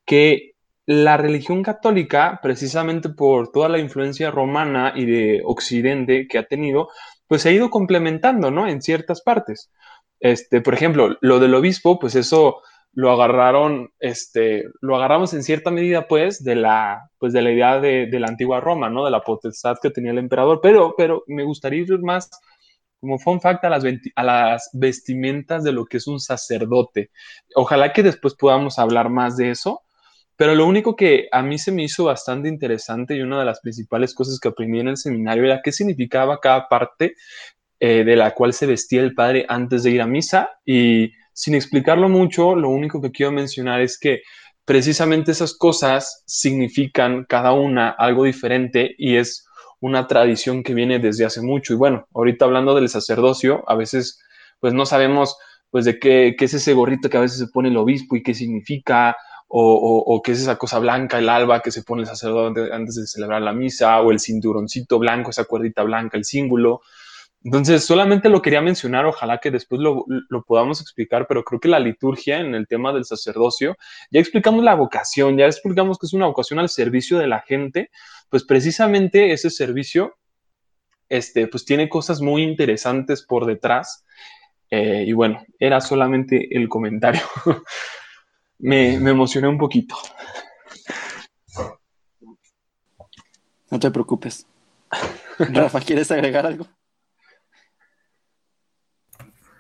[0.07, 0.52] Que
[0.87, 6.89] la religión católica, precisamente por toda la influencia romana y de Occidente que ha tenido,
[7.27, 8.67] pues se ha ido complementando, ¿no?
[8.67, 9.71] En ciertas partes.
[10.21, 12.63] Este, por ejemplo, lo del obispo, pues eso
[12.95, 17.81] lo agarraron, este, lo agarramos en cierta medida, pues, de la, pues, de la idea
[17.81, 19.05] de, la antigua Roma, ¿no?
[19.05, 20.61] De la potestad que tenía el emperador.
[20.63, 22.31] Pero, pero me gustaría ir más
[23.01, 27.11] como fun fact a las, a las vestimentas de lo que es un sacerdote.
[27.55, 29.83] Ojalá que después podamos hablar más de eso
[30.43, 33.61] Pero lo único que a mí se me hizo bastante interesante y una de las
[33.61, 37.15] principales cosas que aprendí en el seminario era qué significaba cada parte
[37.79, 40.51] eh, de la cual se vestía el padre antes de ir a misa.
[40.67, 44.23] Y sin explicarlo mucho, lo único que quiero mencionar es que
[44.65, 49.47] precisamente esas cosas significan cada una algo diferente y es
[49.79, 51.73] una tradición que viene desde hace mucho.
[51.73, 54.19] Y bueno, ahorita hablando del sacerdocio, a veces
[54.59, 55.37] pues no sabemos
[55.71, 58.25] pues de qué, qué es ese gorrito que a veces se pone el obispo y
[58.25, 59.17] qué significa,
[59.55, 63.07] o, qué es esa cosa blanca, el alba que se pone el sacerdote antes de
[63.07, 66.81] celebrar la misa, o el cinturoncito blanco, esa cuerdita blanca, el símbolo.
[67.45, 71.69] Entonces, solamente lo quería mencionar, ojalá que después lo, lo, podamos explicar, pero creo que
[71.69, 73.77] la liturgia en el tema del sacerdocio,
[74.11, 77.91] ya explicamos la vocación, ya explicamos que es una vocación al servicio de la gente,
[78.31, 80.17] pues precisamente ese servicio,
[81.11, 84.07] este, pues tiene cosas muy interesantes por detrás.
[84.71, 87.21] Eh, y bueno, era solamente el comentario.
[88.63, 89.97] me, me emocioné un poquito.
[93.71, 94.47] No te preocupes.
[95.39, 96.67] Rafa, ¿quieres agregar algo?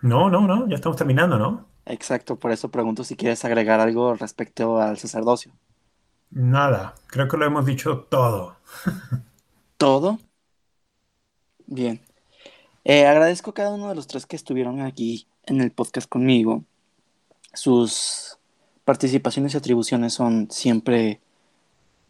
[0.02, 1.66] No, no, no, ya estamos terminando, ¿no?
[1.86, 5.52] Exacto, por eso pregunto si quieres agregar algo respecto al sacerdocio.
[6.30, 8.56] Nada, creo que lo hemos dicho todo.
[9.76, 10.18] ¿Todo?
[11.66, 12.00] Bien.
[12.84, 16.64] Eh, agradezco a cada uno de los tres que estuvieron aquí en el podcast conmigo.
[17.54, 18.38] Sus
[18.84, 21.20] participaciones y atribuciones son siempre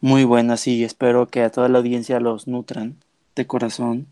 [0.01, 2.97] muy buenas y espero que a toda la audiencia los nutran
[3.35, 4.07] de corazón.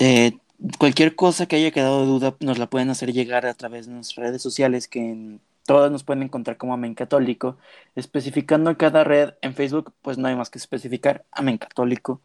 [0.00, 0.38] Eh,
[0.78, 3.92] cualquier cosa que haya quedado de duda nos la pueden hacer llegar a través de
[3.92, 7.58] nuestras redes sociales que en todas nos pueden encontrar como Amén Católico,
[7.94, 12.20] especificando cada red en Facebook, pues no hay más que especificar Amén Católico,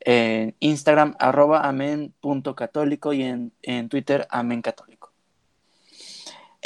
[0.00, 4.95] en Instagram arroba amén.católico y en, en Twitter Amén Católico.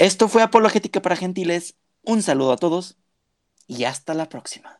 [0.00, 2.96] Esto fue Apologética para Gentiles, un saludo a todos
[3.66, 4.78] y hasta la próxima.